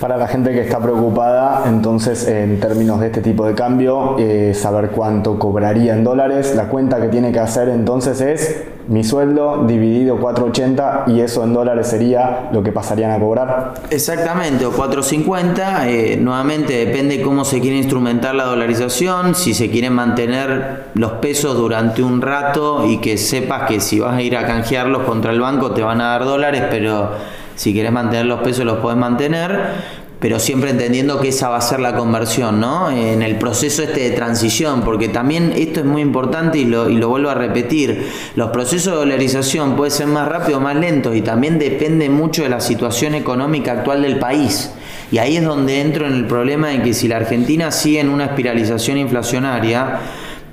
Para 0.00 0.18
la 0.18 0.28
gente 0.28 0.52
que 0.52 0.60
está 0.60 0.78
preocupada, 0.78 1.64
entonces 1.66 2.28
en 2.28 2.60
términos 2.60 3.00
de 3.00 3.06
este 3.06 3.22
tipo 3.22 3.46
de 3.46 3.54
cambio, 3.54 4.16
eh, 4.18 4.52
saber 4.54 4.90
cuánto 4.90 5.38
cobraría 5.38 5.94
en 5.94 6.04
dólares, 6.04 6.54
la 6.54 6.68
cuenta 6.68 7.00
que 7.00 7.08
tiene 7.08 7.32
que 7.32 7.38
hacer 7.38 7.70
entonces 7.70 8.20
es 8.20 8.64
mi 8.88 9.02
sueldo 9.02 9.64
dividido 9.66 10.18
480 10.18 11.04
y 11.06 11.20
eso 11.20 11.42
en 11.44 11.54
dólares 11.54 11.86
sería 11.88 12.50
lo 12.52 12.62
que 12.62 12.72
pasarían 12.72 13.10
a 13.10 13.18
cobrar. 13.18 13.74
Exactamente, 13.88 14.66
o 14.66 14.70
450, 14.70 15.88
eh, 15.88 16.18
nuevamente 16.20 16.74
depende 16.74 17.22
cómo 17.22 17.46
se 17.46 17.60
quiere 17.60 17.78
instrumentar 17.78 18.34
la 18.34 18.44
dolarización, 18.44 19.34
si 19.34 19.54
se 19.54 19.70
quieren 19.70 19.94
mantener 19.94 20.84
los 20.92 21.12
pesos 21.12 21.56
durante 21.56 22.02
un 22.02 22.20
rato 22.20 22.84
y 22.86 22.98
que 22.98 23.16
sepas 23.16 23.62
que 23.66 23.80
si 23.80 23.98
vas 23.98 24.14
a 24.14 24.20
ir 24.20 24.36
a 24.36 24.46
canjearlos 24.46 25.04
contra 25.04 25.32
el 25.32 25.40
banco 25.40 25.70
te 25.70 25.82
van 25.82 26.02
a 26.02 26.08
dar 26.08 26.24
dólares, 26.24 26.64
pero 26.70 27.12
si 27.56 27.72
quieres 27.72 27.92
mantener 27.92 28.26
los 28.26 28.40
pesos 28.40 28.64
los 28.64 28.78
puedes 28.78 28.98
mantener, 28.98 29.60
pero 30.20 30.38
siempre 30.38 30.70
entendiendo 30.70 31.20
que 31.20 31.28
esa 31.28 31.48
va 31.48 31.58
a 31.58 31.60
ser 31.60 31.80
la 31.80 31.94
conversión, 31.94 32.58
¿no? 32.58 32.90
En 32.90 33.20
el 33.22 33.36
proceso 33.36 33.82
este 33.82 34.00
de 34.00 34.10
transición, 34.10 34.82
porque 34.82 35.08
también 35.08 35.52
esto 35.56 35.80
es 35.80 35.86
muy 35.86 36.00
importante 36.00 36.58
y 36.58 36.64
lo, 36.64 36.88
y 36.88 36.96
lo 36.96 37.08
vuelvo 37.08 37.28
a 37.28 37.34
repetir, 37.34 38.08
los 38.34 38.50
procesos 38.50 38.92
de 38.92 38.98
dolarización 38.98 39.76
pueden 39.76 39.92
ser 39.92 40.06
más 40.06 40.26
rápidos 40.26 40.60
o 40.60 40.64
más 40.64 40.76
lentos 40.76 41.14
y 41.14 41.20
también 41.20 41.58
depende 41.58 42.08
mucho 42.08 42.42
de 42.42 42.48
la 42.48 42.60
situación 42.60 43.14
económica 43.14 43.72
actual 43.72 44.02
del 44.02 44.18
país. 44.18 44.70
Y 45.12 45.18
ahí 45.18 45.36
es 45.36 45.44
donde 45.44 45.80
entro 45.80 46.06
en 46.06 46.14
el 46.14 46.26
problema 46.26 46.68
de 46.68 46.82
que 46.82 46.94
si 46.94 47.08
la 47.08 47.16
Argentina 47.16 47.70
sigue 47.70 48.00
en 48.00 48.08
una 48.08 48.24
espiralización 48.24 48.98
inflacionaria, 48.98 50.00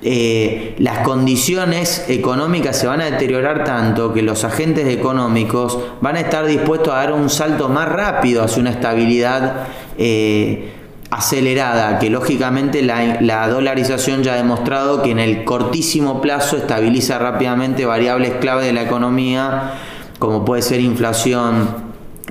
eh, 0.06 0.74
las 0.78 0.98
condiciones 0.98 2.04
económicas 2.08 2.78
se 2.78 2.86
van 2.86 3.00
a 3.00 3.06
deteriorar 3.06 3.64
tanto 3.64 4.12
que 4.12 4.20
los 4.22 4.44
agentes 4.44 4.86
económicos 4.88 5.78
van 6.00 6.16
a 6.16 6.20
estar 6.20 6.44
dispuestos 6.46 6.92
a 6.92 6.98
dar 6.98 7.12
un 7.12 7.30
salto 7.30 7.70
más 7.70 7.88
rápido 7.88 8.44
hacia 8.44 8.60
una 8.60 8.70
estabilidad 8.70 9.66
eh, 9.96 10.72
acelerada, 11.10 11.98
que 11.98 12.10
lógicamente 12.10 12.82
la, 12.82 13.20
la, 13.22 13.48
dolarización 13.48 14.22
ya 14.22 14.34
ha 14.34 14.36
demostrado 14.36 15.02
que 15.02 15.10
en 15.10 15.20
el 15.20 15.44
cortísimo 15.44 16.20
plazo 16.20 16.58
estabiliza 16.58 17.18
rápidamente 17.18 17.86
variables 17.86 18.34
clave 18.40 18.66
de 18.66 18.72
la 18.72 18.82
economía, 18.82 19.72
como 20.18 20.44
puede 20.44 20.60
ser 20.62 20.80
inflación, 20.80 21.84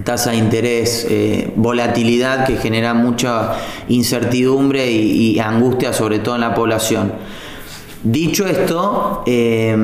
tasa 0.03 0.31
de 0.31 0.37
interés, 0.37 1.05
eh, 1.09 1.51
volatilidad 1.55 2.45
que 2.45 2.57
genera 2.57 2.93
mucha 2.93 3.53
incertidumbre 3.87 4.91
y, 4.91 5.39
angustia 5.39 5.93
sobre 5.93 6.19
todo 6.19 6.35
en 6.35 6.41
la 6.41 6.55
población. 6.55 7.13
Dicho 8.03 8.45
esto, 8.45 9.23
eh, 9.25 9.77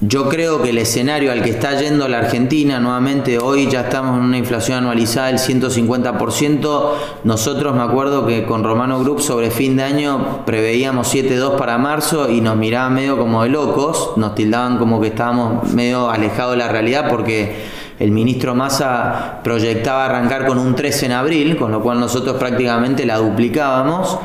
yo 0.00 0.28
creo 0.28 0.62
que 0.62 0.68
el 0.70 0.78
escenario 0.78 1.32
al 1.32 1.42
que 1.42 1.50
está 1.50 1.80
yendo 1.80 2.06
la 2.06 2.18
Argentina, 2.18 2.78
nuevamente 2.78 3.38
hoy 3.38 3.68
ya 3.68 3.80
estamos 3.80 4.16
en 4.18 4.24
una 4.24 4.36
inflación 4.38 4.78
anualizada 4.78 5.28
del 5.28 5.38
150%, 5.38 6.92
nosotros 7.24 7.74
me 7.74 7.82
acuerdo 7.82 8.26
que 8.26 8.44
con 8.44 8.62
Romano 8.62 9.00
Group 9.00 9.22
sobre 9.22 9.50
fin 9.50 9.76
de 9.76 9.82
año 9.82 10.44
preveíamos 10.46 11.12
7.2 11.12 11.56
para 11.56 11.78
marzo 11.78 12.30
y 12.30 12.40
nos 12.40 12.56
miraban 12.56 12.94
medio 12.94 13.16
como 13.16 13.42
de 13.42 13.48
locos, 13.48 14.12
nos 14.16 14.34
tildaban 14.34 14.78
como 14.78 15.00
que 15.00 15.08
estábamos 15.08 15.72
medio 15.72 16.10
alejados 16.10 16.52
de 16.52 16.58
la 16.58 16.68
realidad 16.68 17.08
porque 17.08 17.64
el 17.98 18.12
ministro 18.12 18.54
Massa 18.54 19.40
proyectaba 19.42 20.04
arrancar 20.04 20.46
con 20.46 20.58
un 20.58 20.76
13 20.76 21.06
en 21.06 21.12
abril, 21.12 21.56
con 21.56 21.72
lo 21.72 21.82
cual 21.82 21.98
nosotros 21.98 22.36
prácticamente 22.36 23.04
la 23.04 23.16
duplicábamos. 23.16 24.18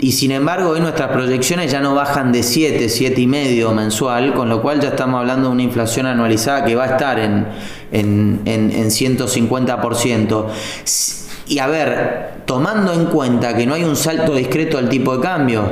Y 0.00 0.12
sin 0.12 0.30
embargo, 0.30 0.70
hoy 0.70 0.80
nuestras 0.80 1.10
proyecciones 1.10 1.72
ya 1.72 1.80
no 1.80 1.94
bajan 1.94 2.30
de 2.30 2.44
7, 2.44 2.88
7 2.88 3.20
y 3.20 3.26
medio 3.26 3.72
mensual, 3.72 4.32
con 4.32 4.48
lo 4.48 4.62
cual 4.62 4.80
ya 4.80 4.90
estamos 4.90 5.18
hablando 5.18 5.48
de 5.48 5.54
una 5.54 5.62
inflación 5.64 6.06
anualizada 6.06 6.64
que 6.64 6.76
va 6.76 6.84
a 6.84 6.86
estar 6.86 7.18
en, 7.18 7.48
en, 7.90 8.40
en, 8.44 8.70
en 8.70 8.86
150%. 8.90 10.46
Y 11.48 11.58
a 11.58 11.66
ver, 11.66 12.42
tomando 12.44 12.92
en 12.92 13.06
cuenta 13.06 13.56
que 13.56 13.66
no 13.66 13.74
hay 13.74 13.82
un 13.82 13.96
salto 13.96 14.34
discreto 14.34 14.78
al 14.78 14.88
tipo 14.88 15.16
de 15.16 15.22
cambio, 15.22 15.64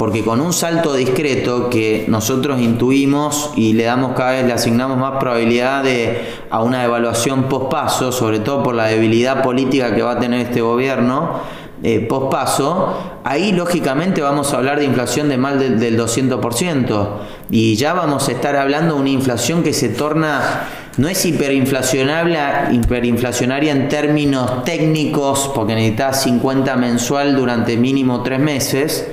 porque 0.00 0.24
con 0.24 0.40
un 0.40 0.54
salto 0.54 0.94
discreto 0.94 1.68
que 1.68 2.06
nosotros 2.08 2.58
intuimos 2.58 3.52
y 3.54 3.74
le 3.74 3.84
damos 3.84 4.16
cada 4.16 4.32
vez, 4.32 4.46
le 4.46 4.54
asignamos 4.54 4.96
más 4.96 5.18
probabilidad 5.20 5.84
de, 5.84 6.24
a 6.48 6.62
una 6.62 6.82
evaluación 6.82 7.44
post-paso, 7.44 8.10
sobre 8.10 8.40
todo 8.40 8.62
por 8.62 8.74
la 8.74 8.86
debilidad 8.86 9.42
política 9.42 9.94
que 9.94 10.00
va 10.00 10.12
a 10.12 10.18
tener 10.18 10.40
este 10.40 10.62
gobierno, 10.62 11.42
eh, 11.82 12.06
post-paso, 12.08 12.94
ahí 13.24 13.52
lógicamente 13.52 14.20
vamos 14.20 14.52
a 14.52 14.58
hablar 14.58 14.78
de 14.78 14.84
inflación 14.84 15.28
de 15.28 15.38
más 15.38 15.58
del 15.58 15.98
200% 15.98 17.08
y 17.50 17.76
ya 17.76 17.94
vamos 17.94 18.28
a 18.28 18.32
estar 18.32 18.56
hablando 18.56 18.94
de 18.94 19.00
una 19.00 19.10
inflación 19.10 19.62
que 19.62 19.72
se 19.72 19.88
torna 19.88 20.68
no 20.96 21.08
es 21.08 21.24
hiperinflacionaria, 21.24 22.68
hiperinflacionaria 22.72 23.72
en 23.72 23.88
términos 23.88 24.64
técnicos, 24.64 25.50
porque 25.54 25.74
necesita 25.74 26.12
50 26.12 26.76
mensual 26.76 27.36
durante 27.36 27.76
mínimo 27.76 28.22
tres 28.22 28.40
meses, 28.40 29.08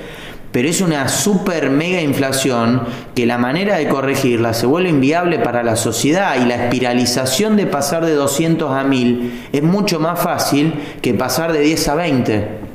pero 0.57 0.69
es 0.69 0.81
una 0.81 1.07
super 1.07 1.69
mega 1.69 2.01
inflación 2.01 2.81
que 3.13 3.27
la 3.27 3.37
manera 3.37 3.77
de 3.77 3.87
corregirla 3.87 4.55
se 4.55 4.65
vuelve 4.65 4.89
inviable 4.89 5.37
para 5.37 5.61
la 5.61 5.75
sociedad 5.75 6.35
y 6.41 6.47
la 6.47 6.55
espiralización 6.55 7.55
de 7.55 7.67
pasar 7.67 8.03
de 8.03 8.15
200 8.15 8.71
a 8.71 8.83
1000 8.83 9.49
es 9.53 9.61
mucho 9.61 9.99
más 9.99 10.19
fácil 10.19 10.73
que 11.03 11.13
pasar 11.13 11.53
de 11.53 11.59
10 11.59 11.87
a 11.89 11.93
20. 11.93 12.66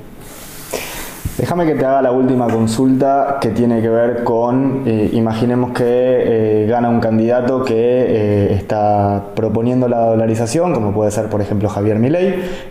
Déjame 1.43 1.67
que 1.67 1.75
te 1.75 1.85
haga 1.85 2.01
la 2.03 2.13
última 2.13 2.47
consulta 2.47 3.39
que 3.41 3.49
tiene 3.49 3.83
que 3.83 3.89
ver 3.89 4.23
con, 4.23 4.85
eh, 4.87 5.11
imaginemos 5.13 5.73
que 5.73 5.83
eh, 5.85 6.67
gana 6.69 6.89
un 6.89 7.01
candidato 7.01 7.65
que 7.65 7.75
eh, 7.75 8.55
está 8.55 9.25
proponiendo 9.35 9.89
la 9.89 10.07
dolarización, 10.07 10.73
como 10.73 10.93
puede 10.93 11.11
ser 11.11 11.27
por 11.27 11.41
ejemplo 11.41 11.69
Javier 11.69 11.99
Milei, 11.99 12.63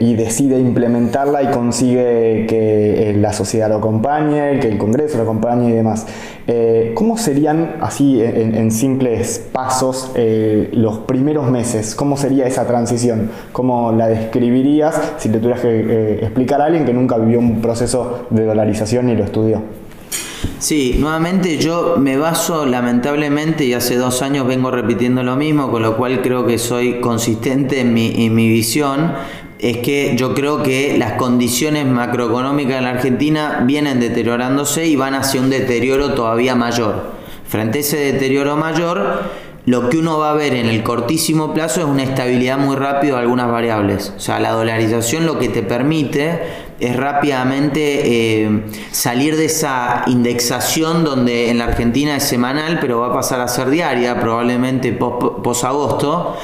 y 0.00 0.14
decide 0.16 0.58
implementarla 0.58 1.42
y 1.42 1.46
consigue 1.46 2.46
que 2.46 3.14
la 3.18 3.32
sociedad 3.32 3.70
lo 3.70 3.76
acompañe, 3.76 4.58
que 4.58 4.68
el 4.68 4.76
Congreso 4.76 5.16
lo 5.16 5.22
acompañe 5.22 5.70
y 5.70 5.72
demás. 5.72 6.06
¿Cómo 6.94 7.18
serían, 7.18 7.76
así 7.80 8.22
en, 8.22 8.70
simples 8.70 9.46
pasos, 9.52 10.12
los 10.72 10.98
primeros 11.00 11.50
meses? 11.50 11.94
¿Cómo 11.94 12.16
sería 12.16 12.46
esa 12.46 12.66
transición? 12.66 13.30
¿Cómo 13.52 13.92
la 13.92 14.08
describirías 14.08 14.98
si 15.18 15.28
te 15.28 15.38
tuvieras 15.38 15.60
que 15.60 16.14
explicar 16.22 16.62
a 16.62 16.64
alguien 16.64 16.86
que 16.86 16.94
nunca 16.94 17.18
vivió 17.18 17.38
un 17.38 17.60
proceso 17.60 18.09
de 18.30 18.44
dolarización 18.44 19.08
y 19.08 19.16
lo 19.16 19.24
estudió. 19.24 19.62
Sí, 20.58 20.96
nuevamente 20.98 21.58
yo 21.58 21.96
me 21.98 22.16
baso 22.16 22.66
lamentablemente 22.66 23.64
y 23.64 23.74
hace 23.74 23.96
dos 23.96 24.22
años 24.22 24.46
vengo 24.46 24.70
repitiendo 24.70 25.22
lo 25.22 25.36
mismo, 25.36 25.70
con 25.70 25.82
lo 25.82 25.96
cual 25.96 26.22
creo 26.22 26.46
que 26.46 26.58
soy 26.58 27.00
consistente 27.00 27.80
en 27.80 27.94
mi, 27.94 28.26
en 28.26 28.34
mi 28.34 28.48
visión, 28.48 29.12
es 29.58 29.78
que 29.78 30.16
yo 30.16 30.34
creo 30.34 30.62
que 30.62 30.96
las 30.98 31.12
condiciones 31.12 31.86
macroeconómicas 31.86 32.78
en 32.78 32.84
la 32.84 32.90
Argentina 32.90 33.62
vienen 33.66 34.00
deteriorándose 34.00 34.86
y 34.86 34.96
van 34.96 35.14
hacia 35.14 35.40
un 35.40 35.50
deterioro 35.50 36.14
todavía 36.14 36.54
mayor. 36.54 37.12
Frente 37.46 37.78
a 37.78 37.80
ese 37.80 37.96
deterioro 37.98 38.56
mayor, 38.56 39.24
lo 39.66 39.90
que 39.90 39.98
uno 39.98 40.18
va 40.18 40.30
a 40.30 40.34
ver 40.34 40.54
en 40.54 40.66
el 40.66 40.82
cortísimo 40.82 41.52
plazo 41.52 41.80
es 41.80 41.86
una 41.86 42.02
estabilidad 42.02 42.58
muy 42.58 42.76
rápida 42.76 43.16
de 43.16 43.20
algunas 43.20 43.50
variables. 43.50 44.14
O 44.16 44.20
sea, 44.20 44.40
la 44.40 44.52
dolarización 44.52 45.26
lo 45.26 45.38
que 45.38 45.48
te 45.48 45.62
permite 45.62 46.40
es 46.80 46.96
rápidamente 46.96 48.42
eh, 48.42 48.64
salir 48.90 49.36
de 49.36 49.44
esa 49.44 50.04
indexación 50.06 51.04
donde 51.04 51.50
en 51.50 51.58
la 51.58 51.64
Argentina 51.64 52.16
es 52.16 52.24
semanal, 52.24 52.78
pero 52.80 53.00
va 53.00 53.08
a 53.08 53.12
pasar 53.12 53.40
a 53.40 53.48
ser 53.48 53.70
diaria, 53.70 54.18
probablemente 54.18 54.92
post-agosto, 54.92 56.36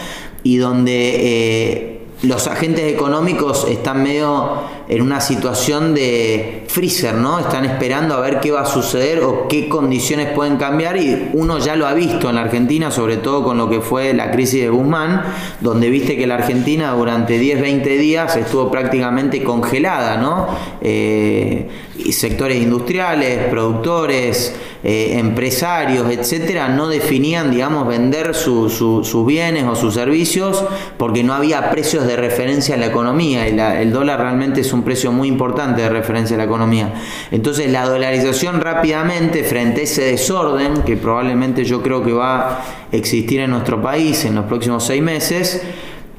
y 0.43 0.59
donde 0.59 1.13
eh, 1.17 2.07
los 2.23 2.47
agentes 2.47 2.93
económicos 2.93 3.67
están 3.69 4.03
medio 4.03 4.61
en 4.89 5.03
una 5.03 5.21
situación 5.21 5.95
de 5.95 6.65
freezer, 6.69 7.15
¿no? 7.15 7.41
Están 7.41 7.65
esperando 7.65 8.15
a 8.15 8.21
ver 8.21 8.41
qué 8.41 8.53
va 8.53 8.61
a 8.61 8.67
suceder 8.67 9.21
o 9.21 9.49
qué 9.49 9.69
condiciones 9.69 10.29
pueden 10.33 10.57
cambiar 10.57 10.97
y 10.97 11.31
uno 11.33 11.59
ya 11.59 11.75
lo 11.75 11.87
ha 11.87 11.95
visto 11.95 12.29
en 12.29 12.37
la 12.37 12.43
Argentina, 12.43 12.91
sobre 12.91 13.17
todo 13.17 13.43
con 13.43 13.57
lo 13.59 13.69
que 13.69 13.81
fue 13.81 14.15
la 14.15 14.31
crisis 14.31 14.63
de 14.63 14.69
Guzmán, 14.69 15.23
donde 15.61 15.91
viste 15.91 16.17
que 16.17 16.27
la 16.27 16.37
Argentina 16.37 16.93
durante 16.93 17.39
10, 17.39 17.61
20 17.61 17.99
días 17.99 18.37
estuvo 18.37 18.71
prácticamente 18.71 19.43
congelada, 19.43 20.17
¿no? 20.19 20.47
Eh, 20.81 21.69
y 21.99 22.13
sectores 22.13 22.63
industriales, 22.63 23.49
productores, 23.49 24.55
eh, 24.85 25.19
empresarios, 25.19 26.09
etcétera, 26.11 26.69
no 26.69 26.89
definían, 26.89 27.51
digamos, 27.51 27.89
vender 27.89 28.35
sus 28.35 29.27
bienes 29.27 29.65
o 29.65 29.75
sus 29.75 29.95
servicios 29.95 30.65
porque 30.97 31.25
no 31.25 31.35
había 31.35 31.71
precios 31.71 32.07
de 32.07 32.17
referencia 32.17 32.75
en 32.75 32.83
la 32.83 32.87
economía 32.87 33.49
y 33.49 33.59
el 33.59 33.93
dólar 33.93 34.21
realmente 34.21 34.61
es 34.61 34.73
un 34.73 34.76
precio 34.83 35.13
muy 35.13 35.29
importante 35.29 35.83
de 35.83 35.89
referencia 35.89 36.35
a 36.35 36.39
la 36.39 36.45
economía. 36.45 36.95
Entonces 37.31 37.71
la 37.71 37.85
dolarización 37.85 38.61
rápidamente 38.61 39.45
frente 39.45 39.83
a 39.83 39.85
ese 39.85 40.03
desorden 40.03 40.83
que 40.83 40.97
probablemente 40.97 41.65
yo 41.65 41.83
creo 41.83 42.03
que 42.03 42.13
va 42.13 42.49
a 42.49 42.65
existir 42.93 43.41
en 43.41 43.51
nuestro 43.51 43.83
país 43.83 44.25
en 44.25 44.35
los 44.35 44.47
próximos 44.47 44.85
seis 44.85 45.03
meses, 45.03 45.63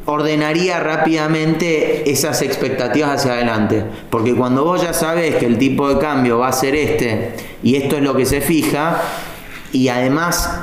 ordenaría 0.06 0.80
rápidamente 0.80 2.10
esas 2.10 2.42
expectativas 2.42 3.20
hacia 3.20 3.34
adelante. 3.34 3.84
Porque 4.10 4.34
cuando 4.34 4.64
vos 4.64 4.82
ya 4.82 4.94
sabes 4.94 5.36
que 5.36 5.46
el 5.46 5.58
tipo 5.58 5.90
de 5.90 6.00
cambio 6.00 6.40
va 6.40 6.48
a 6.48 6.54
ser 6.54 6.76
este 6.76 7.34
y 7.62 7.76
esto 7.76 7.98
es 7.98 8.04
lo 8.04 8.16
que 8.16 8.26
se 8.26 8.40
fija, 8.40 9.02
y 9.74 9.90
además 9.90 10.62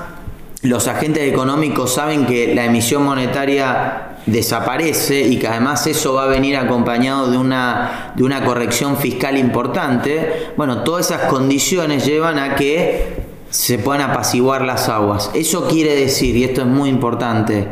los 0.63 0.89
agentes 0.89 1.31
económicos 1.31 1.93
saben 1.93 2.25
que 2.25 2.55
la 2.55 2.65
emisión 2.65 3.03
monetaria 3.05 4.14
desaparece 4.27 5.23
y 5.23 5.39
que 5.39 5.49
además 5.49 5.87
eso 5.87 6.15
va 6.15 6.25
a 6.25 6.27
venir 6.27 6.57
acompañado 6.57 7.31
de 7.31 7.37
una, 7.37 8.13
de 8.17 8.25
una 8.25 8.45
corrección 8.45 8.97
fiscal 8.97 9.37
importante, 9.37 10.53
bueno, 10.57 10.83
todas 10.83 11.11
esas 11.11 11.23
condiciones 11.31 12.07
llevan 12.07 12.39
a 12.39 12.55
que 12.55 13.25
se 13.51 13.79
puedan 13.79 14.11
apaciguar 14.11 14.63
las 14.63 14.89
aguas. 14.89 15.31
Eso 15.35 15.69
quiere 15.69 15.95
decir, 15.95 16.37
y 16.37 16.45
esto 16.45 16.63
es 16.63 16.67
muy 16.67 16.89
importante, 16.89 17.69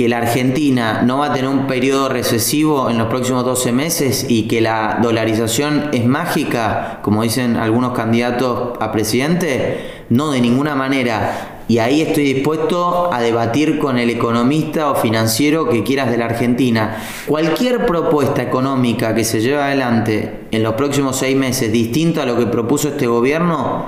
que 0.00 0.08
la 0.08 0.18
Argentina 0.18 1.02
no 1.04 1.18
va 1.18 1.26
a 1.26 1.32
tener 1.34 1.50
un 1.50 1.66
periodo 1.66 2.08
recesivo 2.08 2.88
en 2.88 2.96
los 2.96 3.08
próximos 3.08 3.44
12 3.44 3.72
meses 3.72 4.24
y 4.26 4.48
que 4.48 4.62
la 4.62 4.98
dolarización 5.02 5.90
es 5.92 6.06
mágica, 6.06 7.00
como 7.02 7.22
dicen 7.22 7.56
algunos 7.56 7.92
candidatos 7.92 8.78
a 8.80 8.92
presidente, 8.92 10.04
no 10.08 10.30
de 10.30 10.40
ninguna 10.40 10.74
manera 10.74 11.49
y 11.70 11.78
ahí 11.78 12.00
estoy 12.00 12.24
dispuesto 12.24 13.14
a 13.14 13.20
debatir 13.20 13.78
con 13.78 13.96
el 13.96 14.10
economista 14.10 14.90
o 14.90 14.96
financiero 14.96 15.68
que 15.68 15.84
quieras 15.84 16.10
de 16.10 16.18
la 16.18 16.24
Argentina. 16.24 16.96
Cualquier 17.28 17.86
propuesta 17.86 18.42
económica 18.42 19.14
que 19.14 19.22
se 19.22 19.40
lleve 19.40 19.62
adelante 19.62 20.46
en 20.50 20.64
los 20.64 20.74
próximos 20.74 21.14
seis 21.14 21.36
meses 21.36 21.70
distinto 21.70 22.20
a 22.20 22.26
lo 22.26 22.36
que 22.36 22.46
propuso 22.46 22.88
este 22.88 23.06
gobierno 23.06 23.86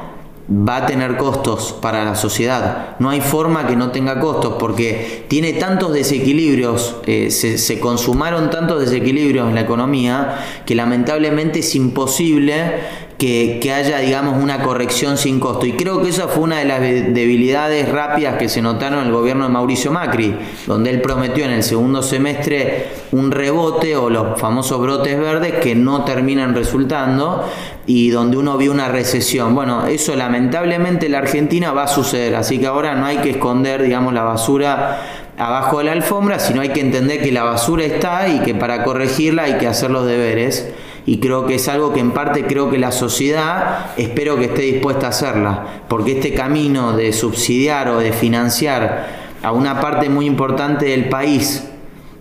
va 0.49 0.77
a 0.77 0.87
tener 0.87 1.17
costos 1.17 1.73
para 1.73 2.05
la 2.05 2.15
sociedad. 2.15 2.95
No 3.01 3.11
hay 3.11 3.21
forma 3.21 3.67
que 3.67 3.75
no 3.75 3.91
tenga 3.91 4.21
costos 4.21 4.55
porque 4.61 5.25
tiene 5.27 5.55
tantos 5.55 5.93
desequilibrios, 5.93 6.99
eh, 7.07 7.33
se, 7.33 7.59
se 7.59 7.81
consumaron 7.81 8.51
tantos 8.51 8.79
desequilibrios 8.79 9.49
en 9.49 9.57
la 9.57 9.63
economía 9.63 10.39
que 10.67 10.77
lamentablemente 10.77 11.59
es 11.59 11.75
imposible 11.75 12.75
que, 13.23 13.73
haya, 13.73 13.99
digamos, 13.99 14.43
una 14.43 14.65
corrección 14.65 15.17
sin 15.17 15.39
costo. 15.39 15.65
Y 15.65 15.75
creo 15.75 16.03
que 16.03 16.09
esa 16.09 16.27
fue 16.27 16.43
una 16.43 16.59
de 16.59 16.65
las 16.65 16.81
debilidades 16.81 17.89
rápidas 17.89 18.37
que 18.37 18.49
se 18.49 18.61
notaron 18.61 18.99
en 18.99 19.07
el 19.07 19.13
gobierno 19.13 19.45
de 19.45 19.51
Mauricio 19.51 19.93
Macri, 19.93 20.35
donde 20.67 20.91
él 20.91 21.01
prometió 21.01 21.45
en 21.45 21.53
el 21.53 21.63
segundo 21.63 22.03
semestre 22.03 22.89
un 23.13 23.31
rebote 23.31 23.97
o 23.97 24.11
los 24.11 24.41
famosos 24.41 24.81
brotes 24.81 25.17
verdes 25.21 25.55
que 25.61 25.77
no 25.77 26.05
terminan 26.05 26.53
resultando 26.57 27.49
y 27.87 28.11
donde 28.11 28.39
uno 28.39 28.59
vio 28.59 28.73
una 28.73 28.89
recesión. 28.89 29.55
Bueno, 29.55 29.87
eso 29.87 30.17
lamentablemente 30.17 31.07
en 31.07 31.13
la 31.13 31.19
Argentina 31.19 31.71
va 31.71 31.85
a 31.85 31.89
suceder, 31.89 32.35
así 32.35 32.59
que 32.59 32.67
ahora 32.67 32.97
no 32.97 33.07
hay 33.07 33.19
que 33.19 33.31
esconder, 33.31 33.85
digamos, 33.85 34.13
la 34.15 34.25
basura 34.25 35.01
abajo 35.39 35.79
de 35.79 35.85
la 35.85 35.93
alfombra, 35.93 36.41
sino 36.41 36.61
hay 36.61 36.71
que 36.71 36.81
entender 36.81 37.23
que 37.23 37.31
la 37.31 37.45
basura 37.45 37.85
está 37.85 38.27
y 38.27 38.41
que 38.41 38.57
para 38.57 38.83
corregirla 38.83 39.45
hay 39.45 39.59
que 39.59 39.69
hacer 39.69 39.93
los 39.93 40.07
deberes 40.07 40.73
y 41.05 41.19
creo 41.19 41.47
que 41.47 41.57
es 41.57 41.69
algo 41.69 41.93
que 41.93 42.01
en 42.01 42.13
parte 42.13 42.47
creo 42.47 42.71
que 42.71 42.79
la 42.79 42.93
sociedad 42.93 43.87
espero 43.97 44.37
que 44.37 44.47
esté 44.47 44.63
dispuesta 44.63 45.07
a 45.07 45.11
hacerla, 45.11 45.67
porque 45.89 46.13
este 46.13 46.33
camino 46.35 46.97
de 46.97 47.13
subsidiar 47.13 47.89
o 47.89 47.99
de 47.99 48.13
financiar 48.13 49.23
a 49.43 49.53
una 49.53 49.81
parte 49.81 50.09
muy 50.09 50.27
importante 50.27 50.87
del 50.87 51.09
país, 51.09 51.69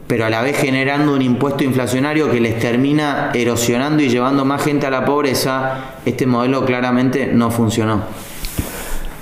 pero 0.07 0.25
a 0.25 0.29
la 0.29 0.41
vez 0.41 0.57
generando 0.57 1.13
un 1.13 1.21
impuesto 1.21 1.63
inflacionario 1.63 2.31
que 2.31 2.41
les 2.41 2.59
termina 2.59 3.31
erosionando 3.33 4.01
y 4.01 4.09
llevando 4.09 4.43
más 4.43 4.63
gente 4.63 4.87
a 4.87 4.89
la 4.89 5.05
pobreza, 5.05 5.95
este 6.05 6.25
modelo 6.25 6.65
claramente 6.65 7.27
no 7.31 7.51
funcionó. 7.51 8.01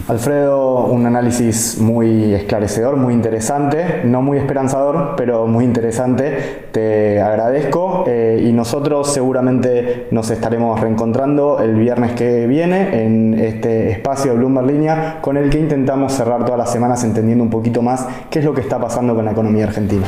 Alfredo, 0.09 0.85
un 0.85 1.05
análisis 1.05 1.77
muy 1.79 2.33
esclarecedor, 2.33 2.97
muy 2.97 3.13
interesante, 3.13 4.01
no 4.05 4.23
muy 4.23 4.39
esperanzador, 4.39 5.13
pero 5.15 5.45
muy 5.45 5.63
interesante. 5.63 6.65
Te 6.71 7.21
agradezco 7.21 8.05
eh, 8.07 8.43
y 8.43 8.51
nosotros 8.51 9.13
seguramente 9.13 10.07
nos 10.09 10.31
estaremos 10.31 10.79
reencontrando 10.79 11.59
el 11.59 11.75
viernes 11.75 12.13
que 12.13 12.47
viene 12.47 13.05
en 13.05 13.35
este 13.35 13.91
espacio 13.91 14.31
de 14.31 14.39
Bloomberg 14.39 14.65
Línea 14.65 15.19
con 15.21 15.37
el 15.37 15.51
que 15.51 15.59
intentamos 15.59 16.13
cerrar 16.13 16.43
todas 16.43 16.57
las 16.57 16.71
semanas 16.71 17.03
entendiendo 17.03 17.43
un 17.43 17.51
poquito 17.51 17.83
más 17.83 18.07
qué 18.31 18.39
es 18.39 18.45
lo 18.45 18.55
que 18.55 18.61
está 18.61 18.79
pasando 18.79 19.13
con 19.13 19.25
la 19.25 19.31
economía 19.33 19.65
argentina. 19.65 20.07